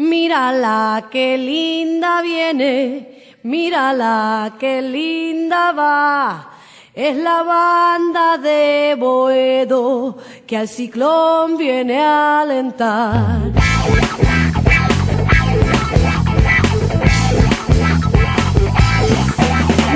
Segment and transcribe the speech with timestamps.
[0.00, 6.48] Mírala, qué linda viene, mírala, qué linda va.
[6.94, 10.16] Es la banda de Boedo
[10.46, 13.40] que al ciclón viene a alentar.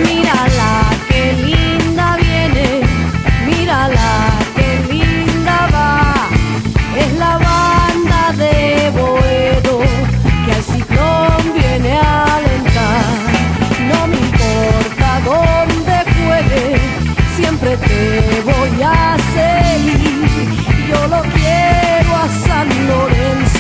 [0.05, 1.44] Mírala, qué linda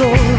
[0.00, 0.33] Lorenzo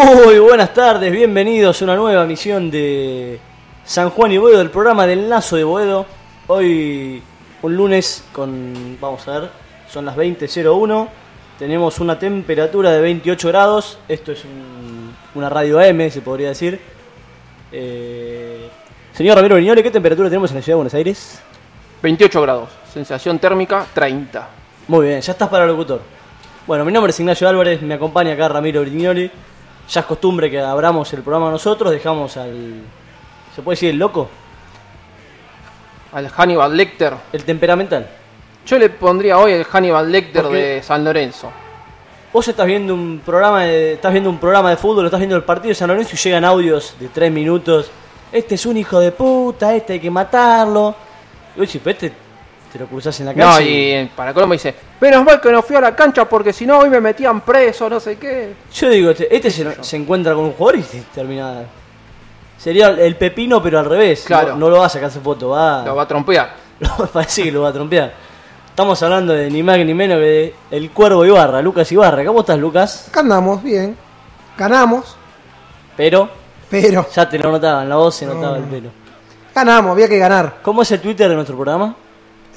[0.00, 3.40] Muy buenas tardes, bienvenidos a una nueva misión de
[3.84, 6.06] San Juan y Boedo, del programa del Lazo de Boedo.
[6.46, 7.20] Hoy,
[7.62, 9.50] un lunes con, vamos a ver,
[9.90, 11.08] son las 20.01,
[11.58, 16.80] tenemos una temperatura de 28 grados, esto es un- una radio AM, se podría decir.
[17.72, 18.68] Eh,
[19.12, 21.40] señor Ramiro Viñole, ¿qué temperatura tenemos en la ciudad de Buenos Aires?
[22.04, 24.48] 28 grados, sensación térmica 30.
[24.86, 26.00] Muy bien, ya estás para el locutor.
[26.68, 29.28] Bueno, mi nombre es Ignacio Álvarez, me acompaña acá Ramiro Brignoli.
[29.88, 32.82] Ya es costumbre que abramos el programa nosotros, dejamos al.
[33.54, 34.28] ¿Se puede decir el loco?
[36.12, 37.14] Al Hannibal Lecter.
[37.32, 38.06] El temperamental.
[38.66, 41.50] Yo le pondría hoy el Hannibal Lecter de San Lorenzo.
[42.30, 45.44] Vos estás viendo un programa de, estás viendo un programa de fútbol, estás viendo el
[45.44, 47.90] partido de San Lorenzo y llegan audios de tres minutos.
[48.30, 50.94] Este es un hijo de puta, este hay que matarlo.
[51.56, 52.12] Y vos decís, pero este
[52.72, 53.70] te lo cruzás en la No, calle.
[53.70, 56.66] y eh, para Colombo dice, menos mal que no fui a la cancha porque si
[56.66, 58.54] no hoy me metían preso, no sé qué.
[58.72, 61.62] Yo digo, este, este se, se encuentra con un jugador y se termina.
[62.58, 64.24] Sería el pepino, pero al revés.
[64.26, 64.50] Claro.
[64.50, 65.84] No, no lo va a sacarse foto, va.
[65.84, 66.50] Lo va a trompear.
[66.80, 68.12] Lo- parece que lo va a trompear.
[68.70, 72.24] Estamos hablando de ni más ni menos que de el cuervo Ibarra, Lucas Ibarra.
[72.24, 73.06] ¿Cómo estás, Lucas?
[73.08, 73.96] Acá andamos, bien.
[74.56, 75.16] Ganamos,
[75.96, 76.28] Pero
[76.70, 78.68] pero ya te lo notaba, en la voz se notaba No, el no.
[78.68, 78.90] pelo.
[79.54, 80.56] ganamos, había que ganar.
[80.62, 81.94] ¿Cómo es el Twitter de nuestro programa?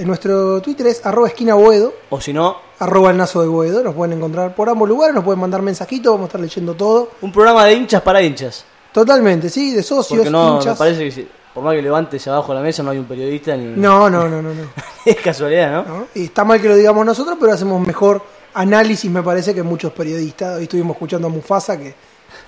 [0.02, 3.84] En nuestro Twitter es arroba esquina Boedo, O si no, arroba el nazo de Boedo.
[3.84, 7.10] Nos pueden encontrar por ambos lugares, nos pueden mandar mensajitos, vamos a estar leyendo todo.
[7.22, 8.66] un programa de hinchas para hinchas.
[8.92, 10.76] Totalmente, sí, de socios, Porque no, me hinchas.
[10.76, 13.80] parece que por más que levantes abajo de la mesa no hay un periodista ni.
[13.80, 14.62] No, no, no, no, no,
[15.06, 15.98] es casualidad, ¿no?
[16.00, 16.08] ¿no?
[16.16, 18.24] Y está mal que lo digamos nosotros, pero hacemos mejor
[18.56, 20.58] análisis, me parece, que muchos periodistas.
[20.58, 21.94] Hoy estuvimos escuchando a Mufasa, que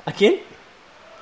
[0.08, 0.42] ¿A quién?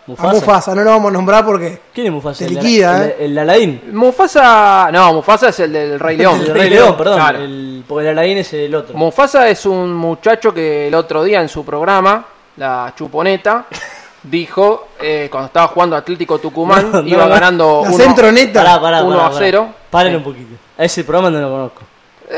[0.08, 2.40] A Mufasa no lo vamos a nombrar porque ¿Quién es Mufasa?
[2.40, 3.16] Te ¿El, liquida, el, ¿eh?
[3.20, 3.82] el Aladín.
[3.94, 6.42] Mufasa, no, Mufasa es el del Rey León.
[6.42, 7.16] El Rey León, perdón.
[7.20, 7.40] Claro.
[7.40, 8.98] El, porque el Aladín es el otro.
[8.98, 12.26] Mufasa es un muchacho que el otro día en su programa,
[12.58, 13.66] la Chuponeta,
[14.24, 17.30] dijo, eh, cuando estaba jugando Atlético Tucumán, No, no, iba no.
[17.30, 18.64] ganando la uno- centroneta.
[18.64, 19.40] Pará, pará, uno pará, a pará.
[19.46, 19.68] cero.
[19.90, 20.18] Paren Sí.
[20.18, 20.56] un poquito.
[20.78, 21.82] A ese programa no lo conozco.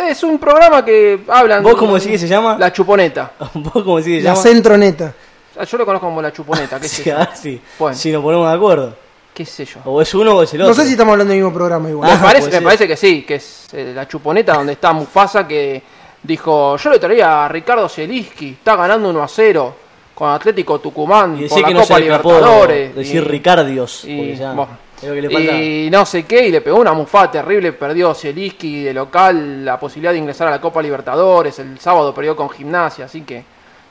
[0.09, 1.61] Es un programa que hablan...
[1.61, 2.57] ¿Vos cómo decís que se llama?
[2.57, 3.31] La Chuponeta.
[3.53, 4.41] ¿Vos cómo decís que se La llama?
[4.41, 5.13] centroneta.
[5.57, 7.17] Ah, Yo lo conozco como la Chuponeta, qué Sí, sé yo.
[7.17, 7.95] ver si, Bueno.
[7.97, 8.95] si nos ponemos de acuerdo.
[9.33, 9.79] ¿Qué sé yo.
[9.85, 10.69] O es uno o es el otro.
[10.69, 12.09] No sé si estamos hablando del mismo programa igual.
[12.11, 14.93] Me Ah, parece, puede me parece que sí, que es eh, la chuponeta donde está
[14.93, 15.81] Mufasa que
[16.21, 19.75] dijo, yo le traía a Ricardo Zeliski, está ganando 1 a 0
[20.13, 22.95] con Atlético Tucumán Y por la que no Copa Libertadores.
[22.95, 24.05] decir y- Ricardios.
[24.05, 25.57] y, porque ya bueno, es lo que le faltaba.
[25.57, 29.79] y no sé qué, y le pegó una mufada terrible, perdió Zeliski de local la
[29.79, 33.43] posibilidad de ingresar a la Copa Libertadores, el sábado perdió con Gimnasia, así que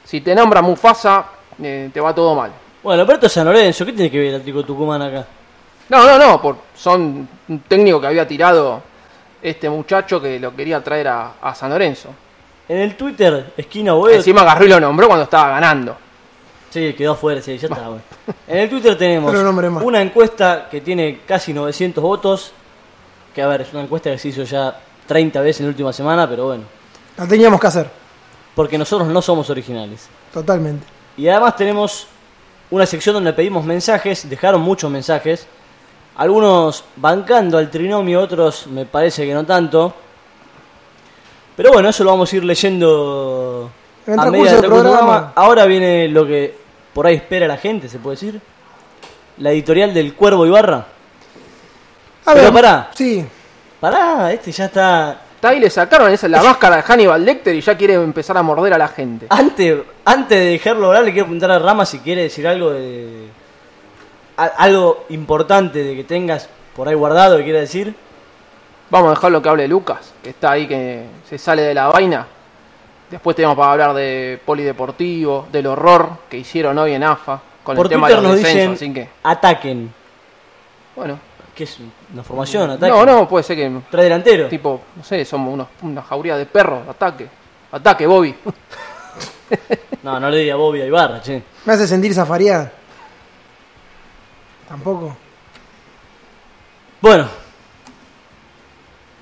[0.04, 1.24] si te nombra Mufasa,
[1.62, 2.50] eh, te va todo mal.
[2.82, 3.84] Bueno, pero esto es San Lorenzo.
[3.86, 5.24] ¿Qué tiene que ver el Atlético Tucumán acá?
[5.88, 8.82] No, no, no, por, son un técnico que había tirado
[9.42, 12.08] este muchacho que lo quería traer a, a San Lorenzo.
[12.68, 14.16] En el Twitter, esquina Boedo.
[14.16, 15.96] Encima Garril lo nombró cuando estaba ganando.
[16.70, 17.88] Sí, quedó afuera, sí, ya está.
[17.88, 18.02] bueno.
[18.48, 19.82] En el Twitter tenemos Pero nombre más.
[19.84, 22.52] una encuesta que tiene casi 900 votos.
[23.34, 25.92] Que a ver, es una encuesta que se hizo ya 30 veces en la última
[25.92, 26.64] semana, pero bueno.
[27.18, 27.90] La teníamos que hacer,
[28.54, 30.08] Porque nosotros no somos originales.
[30.32, 30.86] totalmente.
[31.16, 32.06] Y además tenemos
[32.70, 35.46] una sección donde pedimos mensajes, dejaron muchos mensajes,
[36.16, 39.94] algunos bancando al trinomio, otros me parece que no tanto.
[41.56, 43.70] Pero bueno, eso lo vamos a ir leyendo
[44.06, 45.32] En a medida del programa.
[45.34, 46.56] Ahora viene lo que
[46.94, 48.40] por ahí espera la gente, se puede decir.
[49.38, 50.86] La editorial del Cuervo Ibarra.
[52.24, 52.90] A Pero ver, pará.
[52.94, 53.26] Sí,
[53.82, 55.21] Pará, este ya está.
[55.42, 58.44] Está ahí, le sacaron esa, la máscara de Hannibal Lecter y ya quiere empezar a
[58.44, 59.26] morder a la gente.
[59.28, 63.26] Antes, antes de dejarlo hablar, le quiero preguntar a Rama si quiere decir algo de.
[64.36, 67.92] a- algo importante de que tengas por ahí guardado que quiera decir.
[68.88, 71.88] Vamos a dejar lo que hable Lucas, que está ahí que se sale de la
[71.88, 72.24] vaina.
[73.10, 77.86] Después tenemos para hablar de polideportivo, del horror que hicieron hoy en AFA con por
[77.86, 79.92] el tema de los nos descensos, dicen así que ataquen.
[80.94, 81.18] bueno.
[81.66, 81.78] Que es
[82.12, 82.70] una formación?
[82.70, 82.96] Ataquen.
[82.96, 84.48] No, no, puede ser que Trae delantero.
[84.48, 87.28] tipo, no sé, somos unos, una jauría de perros, ataque.
[87.72, 88.34] Ataque, Bobby.
[90.02, 91.42] No, no le diga Bobby a Ibarra, che.
[91.66, 92.72] Me hace sentir zafariada.
[94.68, 95.14] Tampoco.
[97.00, 97.28] Bueno.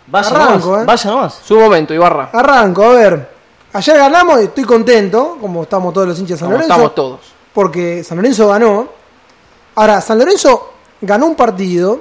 [0.07, 0.83] Vaya Arranco, nomás.
[0.83, 0.87] eh.
[0.87, 1.35] Vaya nomás.
[1.45, 2.31] Su momento, Ibarra.
[2.33, 3.31] Arranco, a ver.
[3.73, 6.73] Ayer ganamos y estoy contento, como estamos todos los hinchas de San Como Lorenzo.
[6.75, 7.21] estamos todos.
[7.53, 8.89] Porque San Lorenzo ganó.
[9.75, 12.01] Ahora, San Lorenzo ganó un partido,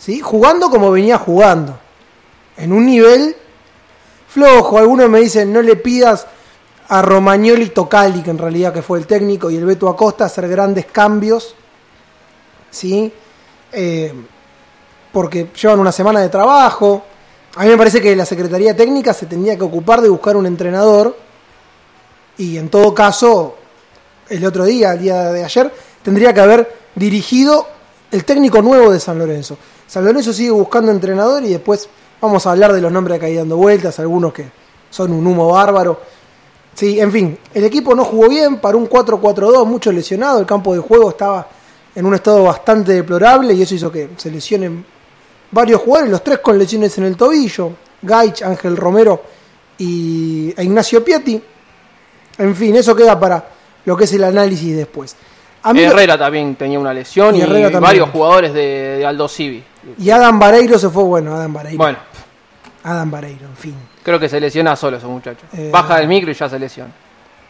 [0.00, 0.20] ¿sí?
[0.20, 1.78] Jugando como venía jugando.
[2.56, 3.36] En un nivel
[4.28, 4.78] flojo.
[4.78, 6.26] Algunos me dicen, no le pidas
[6.88, 10.48] a Romagnoli Tocali, que en realidad que fue el técnico, y el Beto Acosta hacer
[10.48, 11.54] grandes cambios,
[12.68, 13.12] ¿sí?
[13.70, 14.12] Eh,
[15.12, 17.04] porque llevan una semana de trabajo.
[17.54, 20.46] A mí me parece que la Secretaría Técnica se tendría que ocupar de buscar un
[20.46, 21.16] entrenador
[22.38, 23.56] y en todo caso,
[24.28, 25.72] el otro día, el día de ayer,
[26.02, 27.66] tendría que haber dirigido
[28.10, 29.58] el técnico nuevo de San Lorenzo.
[29.90, 31.88] San Lorenzo sigue buscando entrenador y después
[32.20, 34.48] vamos a hablar de los nombres que hay dando vueltas, algunos que
[34.88, 36.00] son un humo bárbaro.
[36.72, 40.74] Sí, en fin, el equipo no jugó bien, para un 4-4-2, mucho lesionado, el campo
[40.74, 41.44] de juego estaba
[41.92, 44.84] en un estado bastante deplorable y eso hizo que se lesionen
[45.50, 49.20] varios jugadores, los tres con lesiones en el tobillo, Gaich, Ángel Romero
[49.76, 51.42] y e Ignacio Piatti.
[52.38, 53.44] En fin, eso queda para
[53.84, 55.16] lo que es el análisis después.
[55.62, 57.82] A mí- Herrera también tenía una lesión Y y, Herrera también.
[57.82, 58.60] varios jugadores de,
[58.98, 59.62] de Aldo Civi.
[59.98, 61.76] y Adam Vareiro se fue, bueno, Adam Vareiro.
[61.78, 61.98] Bueno,
[62.84, 63.74] Adam Vareiro, en fin.
[64.02, 65.42] creo que se lesiona solo ese muchacho.
[65.52, 66.90] Eh, Baja del micro y ya se lesiona.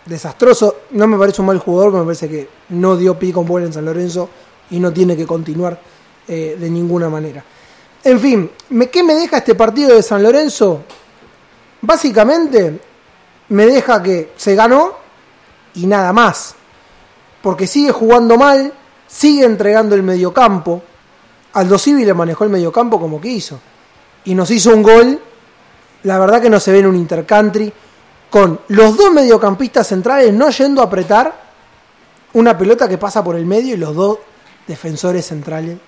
[0.06, 3.46] Desastroso, no me parece un mal jugador, pero me parece que no dio pie con
[3.46, 4.28] bola en San Lorenzo
[4.70, 5.78] y no tiene que continuar
[6.26, 7.44] eh, de ninguna manera.
[8.02, 10.82] En fin, ¿me- ¿qué me deja este partido de San Lorenzo?
[11.82, 12.80] Básicamente
[13.50, 14.94] me deja que se ganó
[15.74, 16.54] y nada más.
[17.42, 18.72] Porque sigue jugando mal,
[19.06, 20.82] sigue entregando el mediocampo.
[21.54, 23.60] Aldo Civi le manejó el mediocampo como quiso.
[24.24, 25.20] Y nos hizo un gol,
[26.02, 27.72] la verdad que no se ve en un intercountry,
[28.28, 31.34] con los dos mediocampistas centrales no yendo a apretar
[32.34, 34.18] una pelota que pasa por el medio y los dos
[34.66, 35.78] defensores centrales.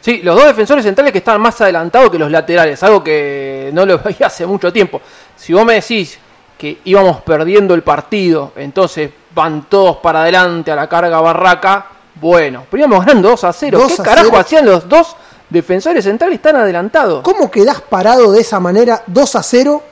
[0.00, 3.86] Sí, los dos defensores centrales que estaban más adelantados que los laterales, algo que no
[3.86, 5.00] lo veía hace mucho tiempo.
[5.36, 6.18] Si vos me decís
[6.60, 11.86] que íbamos perdiendo el partido, entonces van todos para adelante a la carga barraca,
[12.16, 13.78] bueno, pero íbamos ganando 2 a 0.
[13.78, 14.38] 2 ¿Qué a carajo 0?
[14.40, 15.16] hacían los dos
[15.48, 17.22] defensores centrales tan adelantados?
[17.22, 19.82] ¿Cómo quedás parado de esa manera 2 a 0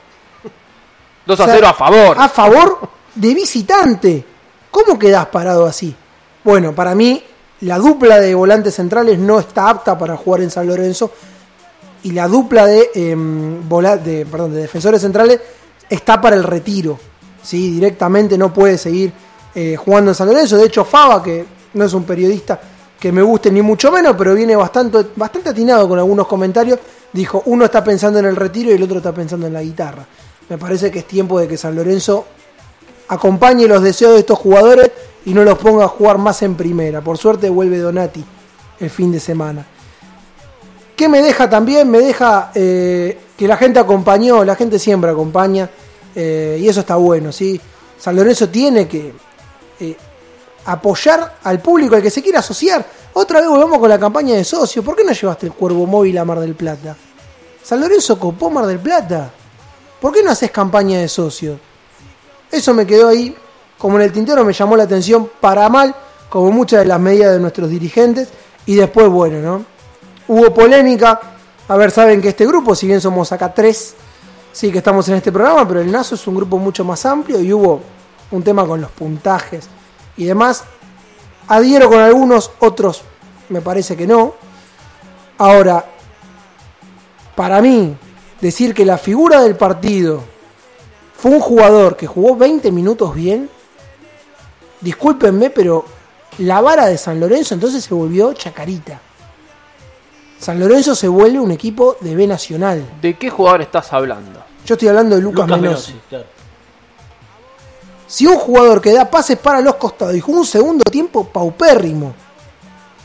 [1.25, 2.17] 2 a O sea, 0 a favor.
[2.19, 2.79] a favor
[3.15, 4.25] de visitante?
[4.69, 5.95] ¿Cómo quedás parado así?
[6.43, 7.23] Bueno, para mí
[7.61, 11.11] la dupla de volantes centrales no está apta para jugar en San Lorenzo
[12.03, 12.89] y la dupla de,
[13.67, 15.41] vola- de, perdón, de defensores centrales
[15.89, 16.99] está para el retiro.
[17.41, 17.71] ¿sí?
[17.71, 19.11] Directamente no puede seguir
[19.55, 20.57] eh, jugando en San Lorenzo.
[20.57, 22.59] De hecho, Fava, que no es un periodista
[22.99, 26.79] que me guste ni mucho menos, pero viene bastante, bastante atinado con algunos comentarios,
[27.13, 30.05] dijo, uno está pensando en el retiro y el otro está pensando en la guitarra.
[30.49, 32.25] Me parece que es tiempo de que San Lorenzo
[33.07, 34.91] acompañe los deseos de estos jugadores
[35.25, 37.01] y no los ponga a jugar más en primera.
[37.01, 38.23] Por suerte vuelve Donati
[38.79, 39.65] el fin de semana.
[40.99, 41.89] ¿Qué me deja también?
[41.89, 45.69] Me deja eh, que la gente acompañó, la gente siempre acompaña
[46.13, 47.57] eh, y eso está bueno, ¿sí?
[47.97, 49.13] San Lorenzo tiene que
[49.79, 49.95] eh,
[50.65, 52.85] apoyar al público, al que se quiera asociar.
[53.13, 54.83] Otra vez volvemos con la campaña de socio.
[54.83, 56.97] ¿Por qué no llevaste el cuervo móvil a Mar del Plata?
[57.63, 59.31] San Lorenzo copó Mar del Plata.
[60.01, 61.57] ¿Por qué no haces campaña de socio?
[62.51, 63.33] Eso me quedó ahí,
[63.77, 65.95] como en el tintero me llamó la atención para mal,
[66.27, 68.27] como muchas de las medidas de nuestros dirigentes.
[68.65, 69.78] Y después, bueno, ¿no?
[70.29, 71.19] Hubo polémica.
[71.67, 73.95] A ver, saben que este grupo, si bien somos acá tres,
[74.51, 77.41] sí que estamos en este programa, pero el NASO es un grupo mucho más amplio
[77.41, 77.81] y hubo
[78.29, 79.67] un tema con los puntajes
[80.17, 80.65] y demás.
[81.47, 83.01] Adhiero con algunos, otros
[83.49, 84.35] me parece que no.
[85.39, 85.83] Ahora,
[87.35, 87.97] para mí,
[88.39, 90.21] decir que la figura del partido
[91.17, 93.49] fue un jugador que jugó 20 minutos bien,
[94.79, 95.85] discúlpenme, pero
[96.37, 99.01] la vara de San Lorenzo entonces se volvió chacarita.
[100.39, 102.85] San Lorenzo se vuelve un equipo de B Nacional.
[103.01, 104.43] ¿De qué jugador estás hablando?
[104.65, 105.91] Yo estoy hablando de Lucas, Lucas Menossi.
[105.91, 106.25] Menossi, claro.
[108.07, 112.13] Si un jugador que da pases para los costados y jugó un segundo tiempo paupérrimo,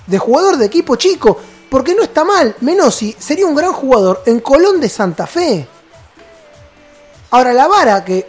[0.06, 1.38] de jugador de equipo chico,
[1.68, 2.54] porque no está mal.
[2.60, 5.66] Menossi sería un gran jugador en Colón de Santa Fe.
[7.30, 8.28] Ahora, la vara que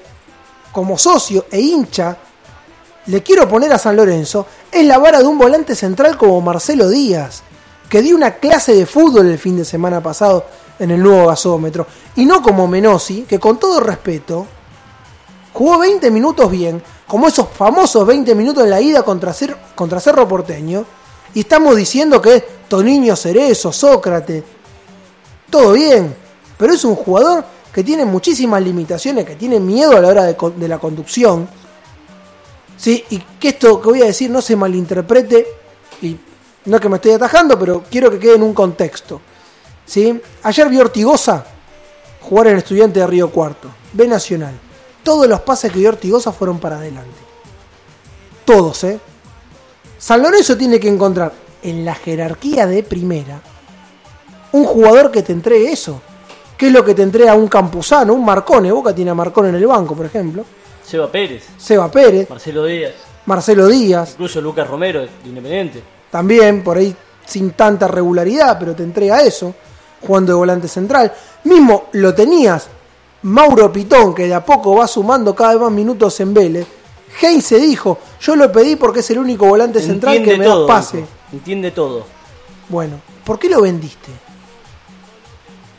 [0.72, 2.18] como socio e hincha
[3.06, 6.90] le quiero poner a San Lorenzo es la vara de un volante central como Marcelo
[6.90, 7.44] Díaz,
[7.90, 10.46] que dio una clase de fútbol el fin de semana pasado
[10.80, 14.46] en el nuevo gasómetro, y no como Menossi, que con todo respeto
[15.54, 19.34] jugó 20 minutos bien, como esos famosos 20 minutos en la ida contra,
[19.74, 20.86] contra Cerro Porteño,
[21.34, 24.44] y estamos diciendo que es Toniño Cerezo, Sócrates,
[25.50, 26.16] todo bien,
[26.58, 30.36] pero es un jugador que tiene muchísimas limitaciones, que tiene miedo a la hora de,
[30.58, 31.48] de la conducción,
[32.78, 33.04] ¿sí?
[33.10, 35.46] y que esto que voy a decir no se malinterprete,
[36.66, 39.22] no es que me estoy atajando, pero quiero que quede en un contexto.
[39.86, 40.20] ¿sí?
[40.44, 41.46] Ayer vi Ortigosa
[42.22, 44.54] jugar en Estudiante de Río Cuarto, B Nacional.
[45.04, 47.20] Todos los pases que dio Ortigosa fueron para adelante.
[48.44, 49.00] Todos, ¿eh?
[49.98, 51.32] San Lorenzo tiene que encontrar
[51.64, 53.42] en la jerarquía de primera
[54.52, 56.02] un jugador que te entregue eso.
[56.58, 58.72] ¿Qué es lo que te entrega un Campuzano, un Marcone?
[58.72, 60.46] Boca tiene a Marcone en el banco, por ejemplo.
[60.84, 62.94] Seba Pérez, Seba Pérez, Marcelo Díaz,
[63.26, 65.84] Marcelo Díaz, incluso Lucas Romero, de Independiente.
[66.12, 69.54] también por ahí sin tanta regularidad, pero te entrega eso,
[70.06, 71.12] jugando de volante central.
[71.46, 72.68] Mismo lo tenías
[73.24, 76.68] Mauro Pitón, que de a poco va sumando cada vez más minutos en Vélez.
[77.22, 80.68] Heinz se dijo, yo lo pedí porque es el único volante central que me todo.
[80.68, 81.04] da pase.
[81.34, 82.06] Entiende todo.
[82.70, 84.12] Bueno, ¿por qué lo vendiste?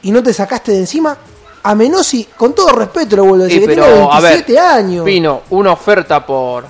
[0.03, 1.17] Y no te sacaste de encima
[1.63, 4.33] a Menossi, con todo respeto lo vuelvo a Sí, decir, que tiene pero a ver,
[4.35, 5.05] 27 años.
[5.05, 6.65] vino una oferta por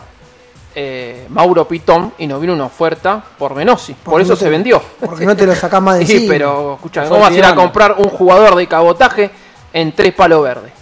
[0.79, 3.95] eh, Mauro Pitón y nos vino una oferta por Menossi.
[3.95, 4.83] Por eso no te- se vendió.
[5.01, 7.55] porque no te lo sacás más de Sí, pero escucha, ¿cómo vas a ir a
[7.55, 9.31] comprar un jugador de cabotaje
[9.73, 10.73] en tres palos verdes?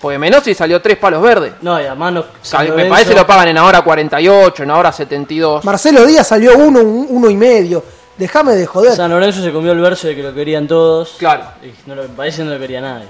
[0.00, 1.54] Porque Menossi salió tres palos verdes.
[1.60, 4.92] No, y además no, San Me Lorenzo- parece lo pagan en ahora 48, en ahora
[4.92, 5.64] 72.
[5.64, 7.84] Marcelo Díaz salió uno, un- uno y medio.
[8.16, 8.94] Déjame de joder.
[8.94, 11.16] San Lorenzo se comió el verso de que lo querían todos.
[11.18, 11.44] Claro.
[11.64, 13.06] Y no lo, parece que no lo quería nadie.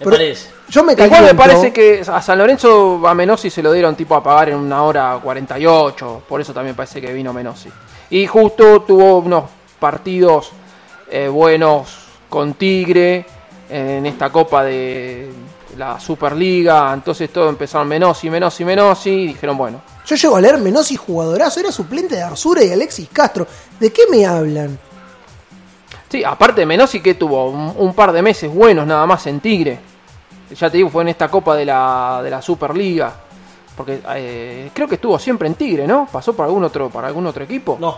[0.00, 0.50] Me Pero parece.
[0.68, 4.14] Yo me Igual me parece que a San Lorenzo a Menossi se lo dieron tipo
[4.14, 7.70] a pagar en una hora 48, por eso también parece que vino Menossi.
[8.10, 9.44] Y justo tuvo unos
[9.80, 10.52] partidos
[11.10, 11.96] eh, buenos
[12.28, 13.24] con Tigre
[13.70, 15.30] en esta copa de
[15.76, 20.58] la Superliga, entonces todo empezaron Menossi, Menossi, Menossi, y dijeron bueno, Yo llego a leer
[20.58, 23.46] Menossi jugadorazo, era suplente de Arsura y Alexis Castro.
[23.78, 24.78] ¿De qué me hablan?
[26.08, 29.40] Sí, aparte de Menossi que tuvo un, un par de meses buenos nada más en
[29.40, 29.78] Tigre,
[30.54, 33.12] ya te digo, fue en esta copa de la, de la Superliga.
[33.76, 36.08] Porque eh, creo que estuvo siempre en Tigre, ¿no?
[36.10, 37.76] ¿Pasó por algún otro, para algún otro equipo?
[37.80, 37.96] No,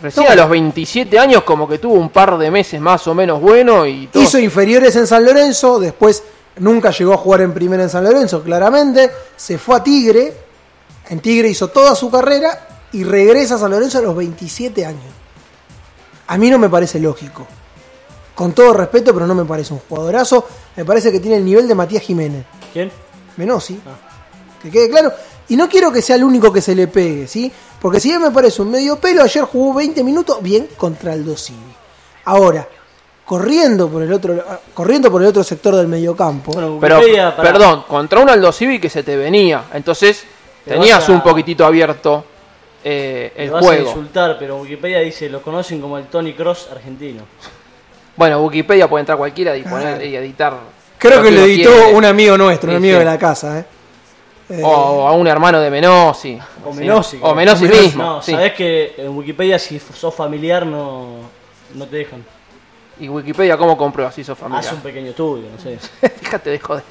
[0.00, 0.32] Recién No.
[0.32, 3.84] a los 27 años como que tuvo un par de meses más o menos bueno
[3.84, 4.22] y todo.
[4.22, 6.22] Hizo inferiores en San Lorenzo, después
[6.56, 9.10] nunca llegó a jugar en primera en San Lorenzo, claramente.
[9.36, 10.32] Se fue a Tigre,
[11.10, 15.02] en Tigre hizo toda su carrera y regresa a San Lorenzo a los 27 años.
[16.30, 17.46] A mí no me parece lógico.
[18.34, 20.46] Con todo respeto, pero no me parece un jugadorazo.
[20.76, 22.44] Me parece que tiene el nivel de Matías Jiménez.
[22.72, 22.90] ¿quién?
[23.36, 23.80] Menossi.
[24.62, 25.12] Que quede claro.
[25.48, 27.50] Y no quiero que sea el único que se le pegue, ¿sí?
[27.80, 31.36] Porque si bien me parece un medio pelo, ayer jugó 20 minutos bien contra el
[31.36, 31.58] Civi.
[32.26, 32.68] Ahora,
[33.24, 34.42] corriendo por el otro
[34.74, 36.52] corriendo por el otro sector del mediocampo.
[36.52, 37.00] Bueno, Pero,
[37.36, 39.64] perdón, contra un Aldo Civi que se te venía.
[39.72, 40.24] Entonces
[40.64, 42.24] Te tenías a- un poquitito abierto
[42.84, 43.88] eh, el vas a juego.
[43.88, 47.22] insultar, pero Wikipedia dice, lo conocen como el Tony Cross argentino.
[48.16, 50.56] Bueno, Wikipedia puede entrar cualquiera y, poner, y editar.
[50.98, 51.94] Creo lo que lo editó quiere.
[51.94, 52.98] un amigo nuestro, un amigo sí.
[52.98, 53.64] de la casa, ¿eh?
[54.50, 56.38] Eh, O a un hermano de Menossi.
[56.64, 56.78] O Sí.
[56.80, 57.18] Menossi.
[57.22, 58.02] O Menossi mismo.
[58.02, 58.32] No, sí.
[58.32, 61.20] sabés que en Wikipedia si sos familiar no,
[61.74, 62.24] no te dejan.
[62.98, 64.64] Y Wikipedia, ¿cómo comprueba si sos familiar?
[64.66, 65.78] Haz un pequeño estudio, no sé.
[66.20, 66.82] Fíjate de joder.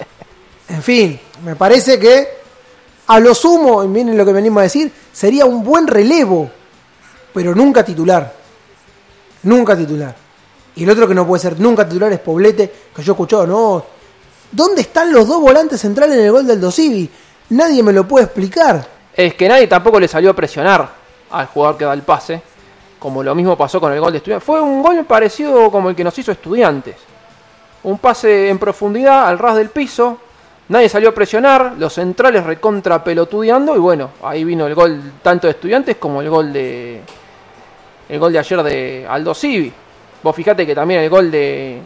[0.70, 2.39] En fin, me parece que
[3.10, 6.48] a lo sumo, y miren lo que venimos a decir, sería un buen relevo,
[7.34, 8.32] pero nunca titular.
[9.42, 10.16] Nunca titular.
[10.76, 13.48] Y el otro que no puede ser nunca titular es Poblete, que yo he escuchado,
[13.48, 13.84] no.
[14.52, 17.10] ¿Dónde están los dos volantes centrales en el gol del Dosivi?
[17.50, 18.86] Nadie me lo puede explicar.
[19.12, 20.88] Es que nadie tampoco le salió a presionar
[21.32, 22.44] al jugador que da el pase,
[23.00, 24.46] como lo mismo pasó con el gol de Estudiantes.
[24.46, 26.98] Fue un gol parecido como el que nos hizo Estudiantes.
[27.82, 30.20] Un pase en profundidad al ras del piso,
[30.70, 35.48] nadie salió a presionar, los centrales recontra pelotudeando y bueno, ahí vino el gol tanto
[35.48, 37.02] de Estudiantes como el gol de
[38.10, 39.72] el gol de ayer de Aldo Civi.
[40.24, 41.80] Vos fijate que también el gol de,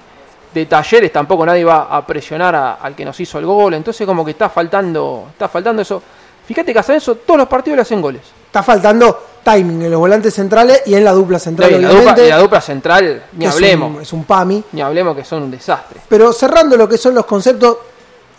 [0.53, 4.07] de Talleres tampoco nadie va a presionar a- al que nos hizo el gol, entonces
[4.07, 6.01] como que está faltando, está faltando eso.
[6.45, 8.21] Fíjate que hasta eso todos los partidos le hacen goles.
[8.45, 12.23] Está faltando timing en los volantes centrales y en la dupla central, Y la, dupla,
[12.25, 14.63] y la dupla central, ni es hablemos, un- es un PAMI.
[14.73, 15.99] ni hablemos que son un desastre.
[16.07, 17.77] Pero cerrando lo que son los conceptos,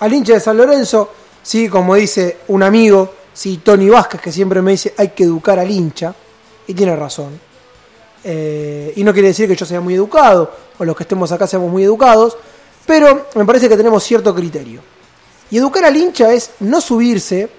[0.00, 1.10] al hincha de San Lorenzo,
[1.42, 5.58] sí, como dice un amigo, sí, Tony Vázquez, que siempre me dice hay que educar
[5.58, 6.14] al hincha,
[6.66, 7.38] y tiene razón.
[8.22, 11.46] Eh, y no quiere decir que yo sea muy educado o los que estemos acá
[11.46, 12.36] seamos muy educados,
[12.86, 14.80] pero me parece que tenemos cierto criterio.
[15.50, 17.50] Y educar al hincha es no subirse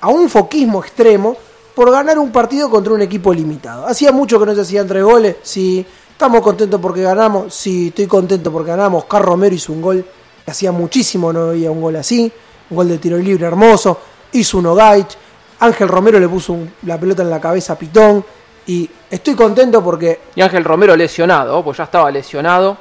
[0.00, 1.36] a un foquismo extremo
[1.74, 3.86] por ganar un partido contra un equipo limitado.
[3.86, 5.84] Hacía mucho que no se hacían tres goles, sí.
[6.10, 9.04] Estamos contentos porque ganamos, sí, estoy contento porque ganamos.
[9.04, 10.04] Carl Romero hizo un gol
[10.50, 12.30] hacía muchísimo, no había un gol así.
[12.70, 13.98] Un gol de tiro libre hermoso.
[14.32, 15.16] Hizo uno Gaich.
[15.60, 18.24] Ángel Romero le puso un- la pelota en la cabeza a Pitón.
[18.66, 22.76] Y estoy contento porque Y Ángel Romero lesionado, pues ya estaba lesionado.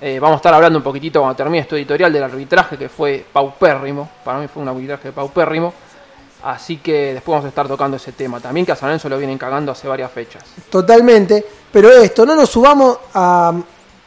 [0.00, 3.24] Eh, vamos a estar hablando un poquitito cuando termine este editorial del arbitraje que fue
[3.30, 4.08] paupérrimo.
[4.24, 5.74] Para mí fue un arbitraje paupérrimo.
[6.42, 8.40] Así que después vamos a estar tocando ese tema.
[8.40, 10.42] También que a San Lorenzo lo vienen cagando hace varias fechas.
[10.70, 13.52] Totalmente, pero esto, no nos subamos a,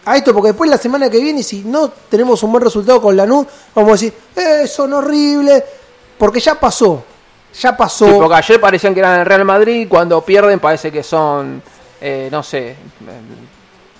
[0.05, 3.15] a esto porque después la semana que viene, si no tenemos un buen resultado con
[3.15, 5.63] Lanús, vamos a decir, eh, son horribles,
[6.17, 7.03] porque ya pasó,
[7.59, 8.05] ya pasó.
[8.07, 9.87] Sí, porque ayer parecían que eran el Real Madrid.
[9.89, 11.61] Cuando pierden parece que son,
[12.01, 12.75] eh, no sé, eh,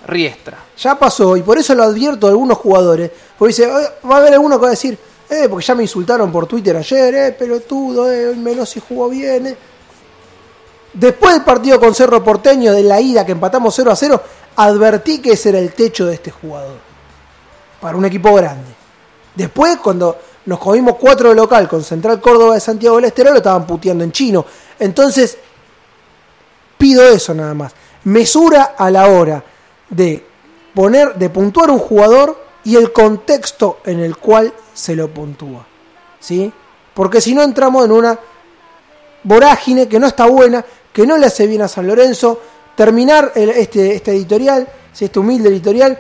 [0.08, 0.58] Riestra.
[0.78, 3.10] Ya pasó, y por eso lo advierto a algunos jugadores.
[3.38, 4.98] Porque dice, "Eh, va a haber alguno que va a decir,
[5.30, 9.48] eh, porque ya me insultaron por Twitter ayer, eh, pelotudo, eh, hoy Menossi jugó bien.
[9.48, 9.58] eh".
[10.94, 14.22] Después del partido con Cerro Porteño, de la ida que empatamos 0 a 0,
[14.56, 16.78] advertí que ese era el techo de este jugador.
[17.80, 18.72] Para un equipo grande.
[19.36, 23.38] Después, cuando nos comimos cuatro de local con Central Córdoba de Santiago del Estero, lo
[23.38, 24.46] estaban puteando en chino.
[24.80, 25.38] Entonces,
[26.78, 27.74] pido eso nada más.
[28.06, 29.44] Mesura a la hora
[29.90, 30.26] de
[30.74, 35.66] poner, de puntuar un jugador y el contexto en el cual se lo puntúa.
[36.20, 36.52] ¿Sí?
[36.94, 38.20] Porque si no entramos en una
[39.24, 42.40] vorágine que no está buena, que no le hace bien a San Lorenzo.
[42.76, 45.98] Terminar el- este, este editorial, si este humilde editorial,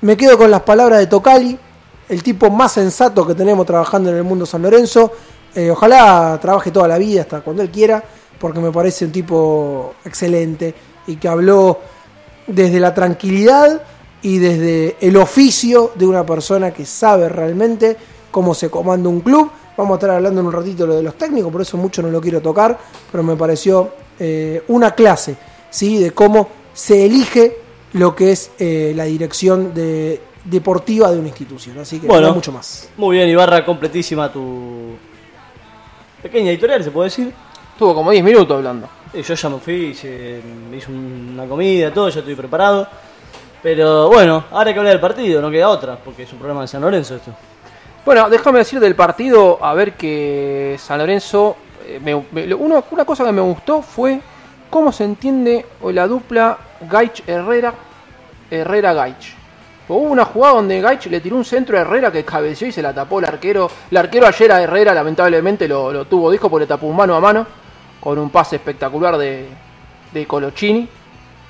[0.00, 1.58] me quedo con las palabras de Tocali,
[2.08, 5.12] el tipo más sensato que tenemos trabajando en el mundo San Lorenzo.
[5.54, 8.02] Eh, ojalá trabaje toda la vida hasta cuando él quiera,
[8.38, 10.74] porque me parece un tipo excelente
[11.06, 11.78] y que habló
[12.46, 13.82] desde la tranquilidad
[14.22, 17.96] y desde el oficio de una persona que sabe realmente
[18.30, 19.50] cómo se comanda un club.
[19.76, 22.08] Vamos a estar hablando en un ratito lo de los técnicos, por eso mucho no
[22.08, 22.78] lo quiero tocar,
[23.12, 25.36] pero me pareció eh, una clase
[25.70, 25.98] ¿sí?
[25.98, 27.56] de cómo se elige
[27.94, 31.78] lo que es eh, la dirección de, deportiva de una institución.
[31.78, 32.28] Así que Bueno.
[32.28, 32.88] no mucho más.
[32.96, 34.90] Muy bien, Ibarra, completísima tu
[36.22, 37.32] pequeña editorial, se puede decir.
[37.72, 38.88] Estuvo como 10 minutos hablando.
[39.14, 42.88] Y yo ya me fui, hice, me hice una comida, todo, ya estoy preparado.
[43.62, 46.62] Pero bueno, ahora hay que hablar del partido, no queda otra, porque es un programa
[46.62, 47.32] de San Lorenzo esto.
[48.04, 52.84] Bueno, déjame decir del partido, a ver que San Lorenzo, eh, me- me- lo- uno-
[52.90, 54.20] una cosa que me gustó fue
[54.70, 57.74] cómo se entiende la dupla Gaich-Herrera,
[58.50, 59.34] Herrera-Gaich.
[59.88, 62.82] Hubo una jugada donde Gaich le tiró un centro a Herrera que cabeció y se
[62.82, 63.70] la tapó el arquero.
[63.90, 67.20] El arquero ayer a Herrera lamentablemente lo, lo tuvo disco porque le tapó mano a
[67.20, 67.46] mano
[68.00, 69.48] con un pase espectacular de,
[70.12, 70.88] de Colochini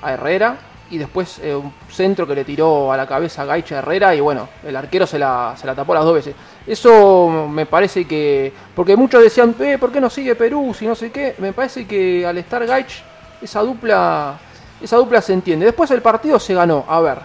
[0.01, 0.57] a Herrera
[0.91, 4.15] y después eh, un centro que le tiró a la cabeza a Gaich a Herrera
[4.15, 6.35] y bueno, el arquero se la, se la tapó las dos veces.
[6.65, 10.73] Eso me parece que, porque muchos decían, eh, ¿por qué no sigue Perú?
[10.73, 13.03] Si no sé qué, me parece que al estar Gaich,
[13.41, 14.37] esa dupla,
[14.81, 15.65] esa dupla se entiende.
[15.65, 17.19] Después el partido se ganó, a ver,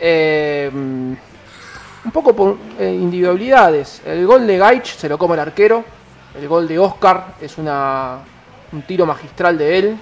[0.00, 4.02] eh, un poco por eh, individualidades.
[4.04, 5.84] El gol de Gaich se lo come el arquero.
[6.38, 8.18] El gol de Oscar es una,
[8.72, 9.98] un tiro magistral de él.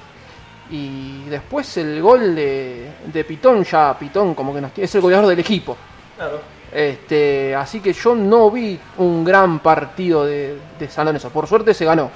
[0.71, 5.29] Y después el gol de, de Pitón, ya Pitón como que nos, es el goleador
[5.29, 5.77] del equipo.
[6.17, 6.41] Claro.
[6.73, 11.31] Este, así que yo no vi un gran partido de, de San Lorenzo.
[11.31, 12.11] Por suerte se ganó.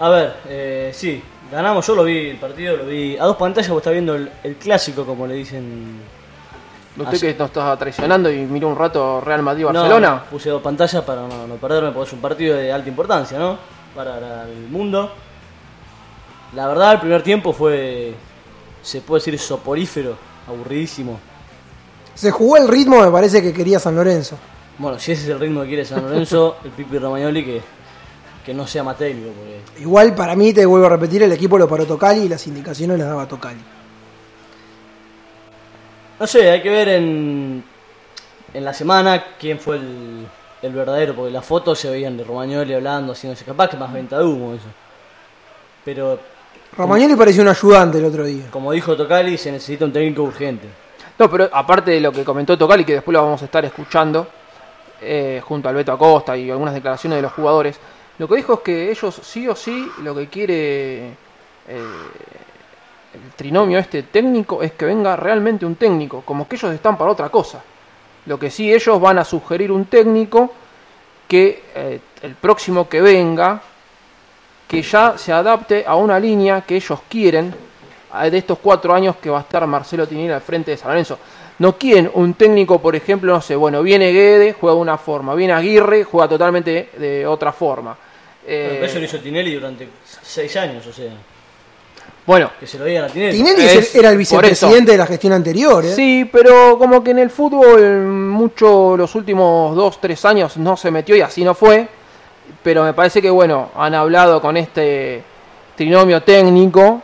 [0.00, 3.68] A ver, eh, sí, ganamos, yo lo vi el partido, lo vi a dos pantallas,
[3.70, 6.00] vos estás viendo el, el clásico, como le dicen.
[6.96, 10.10] Usted Así- que nos está traicionando y miró un rato Real No, Madrid-Barcelona.
[10.10, 13.38] no, puse dos pantallas para no, no perderme, porque es un partido de alta importancia,
[13.38, 13.58] ¿no?
[13.94, 15.12] Para, para el mundo.
[16.54, 18.14] La verdad, el primer tiempo fue,
[18.82, 20.16] se puede decir, soporífero,
[20.48, 21.20] aburridísimo.
[22.14, 24.36] Se jugó el ritmo, me parece que quería San Lorenzo.
[24.78, 27.60] Bueno, si ese es el ritmo que quiere San Lorenzo, el Pipi Romagnoli que,
[28.50, 31.68] que no sea técnico, porque Igual para mí, te vuelvo a repetir, el equipo lo
[31.68, 33.60] paró Tocali y las indicaciones las daba Tocali.
[36.18, 37.62] No sé, hay que ver en,
[38.52, 40.26] en la semana quién fue el,
[40.62, 44.18] el verdadero, porque las fotos se veían de Romagnoli hablando, haciéndose capaz que más venta
[44.18, 44.66] de humo eso.
[45.84, 46.18] Pero
[46.76, 48.46] Romagnoli pareció un ayudante el otro día.
[48.50, 50.66] como dijo Tocali, se necesita un técnico urgente.
[51.20, 54.26] No, pero aparte de lo que comentó Tocali, que después lo vamos a estar escuchando,
[55.00, 57.78] eh, junto a Alberto Acosta y algunas declaraciones de los jugadores,
[58.20, 61.14] lo que dijo es que ellos sí o sí lo que quiere eh,
[63.14, 67.12] el trinomio este técnico es que venga realmente un técnico, como que ellos están para
[67.12, 67.62] otra cosa.
[68.26, 70.52] Lo que sí ellos van a sugerir un técnico
[71.26, 73.62] que eh, el próximo que venga,
[74.68, 77.54] que ya se adapte a una línea que ellos quieren
[78.30, 81.18] de estos cuatro años que va a estar Marcelo Tinelli al frente de San Lorenzo.
[81.58, 85.34] No quieren un técnico, por ejemplo, no sé, bueno, viene Guede, juega de una forma,
[85.34, 87.96] viene Aguirre, juega totalmente de otra forma.
[88.44, 89.88] Pero Eh, eso lo hizo Tinelli durante
[90.22, 91.10] seis años, o sea,
[92.26, 93.36] bueno, que se lo digan a Tinelli.
[93.38, 95.84] Tinelli Es- era el vicepresidente de la gestión anterior.
[95.84, 95.92] ¿eh?
[95.94, 100.90] Sí, pero como que en el fútbol mucho los últimos dos, tres años no se
[100.90, 101.88] metió y así no fue.
[102.62, 105.22] Pero me parece que bueno, han hablado con este
[105.76, 107.02] trinomio técnico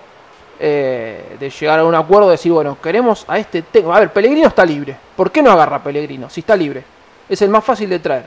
[0.58, 3.94] eh, de llegar a un acuerdo, de decir, bueno, queremos a este técnico.
[3.94, 4.96] A ver, Pellegrino está libre.
[5.16, 6.82] ¿Por qué no agarra a Pellegrino si está libre?
[7.28, 8.24] Es el más fácil de traer.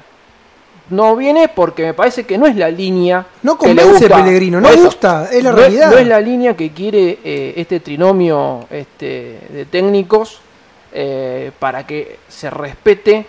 [0.89, 3.25] No viene porque me parece que no es la línea.
[3.43, 4.23] No que le convence gusta.
[4.23, 5.91] Pellegrino, no eso, gusta, es la no realidad.
[5.91, 10.41] no es la línea que quiere eh, este trinomio este, de técnicos
[10.91, 13.25] eh, para que se respete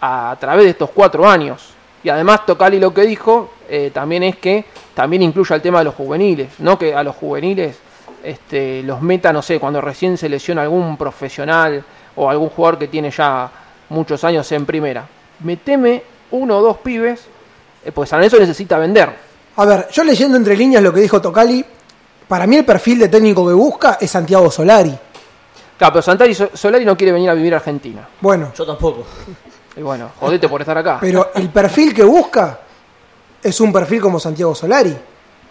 [0.00, 1.70] a, través de estos cuatro años.
[2.02, 5.84] Y además Tocali lo que dijo eh, también es que también incluya el tema de
[5.84, 7.78] los juveniles, no que a los juveniles
[8.22, 11.82] este, los meta, no sé, cuando recién se lesiona algún profesional
[12.16, 13.50] o algún jugador que tiene ya
[13.88, 15.06] muchos años en primera.
[15.40, 17.20] Meteme uno o dos pibes,
[17.84, 19.10] eh, pues San Lorenzo necesita vender.
[19.56, 21.64] A ver, yo leyendo entre líneas lo que dijo Tocali,
[22.28, 24.96] para mí el perfil de técnico que busca es Santiago Solari.
[25.76, 28.06] Claro, pero Santari So- Solari no quiere venir a vivir a Argentina.
[28.20, 29.04] Bueno, Yo tampoco.
[29.76, 30.98] Y bueno, jodete por estar acá.
[31.00, 32.60] pero el perfil que busca
[33.42, 34.94] es un perfil como Santiago Solari.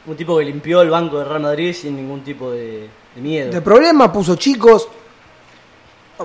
[0.06, 3.52] Un tipo que limpió el banco de Real Madrid sin ningún tipo de, de miedo.
[3.52, 4.88] De problema, puso chicos.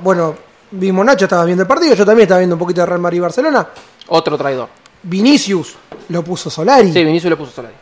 [0.01, 0.35] Bueno,
[0.75, 3.19] vimos Nacho, estaba viendo el partido, yo también estaba viendo un poquito de Real Madrid
[3.19, 3.69] y Barcelona.
[4.09, 4.69] Otro traidor.
[5.03, 5.75] Vinicius
[6.09, 6.93] lo puso Solari.
[6.93, 7.75] Sí, Vinicius le puso Solari.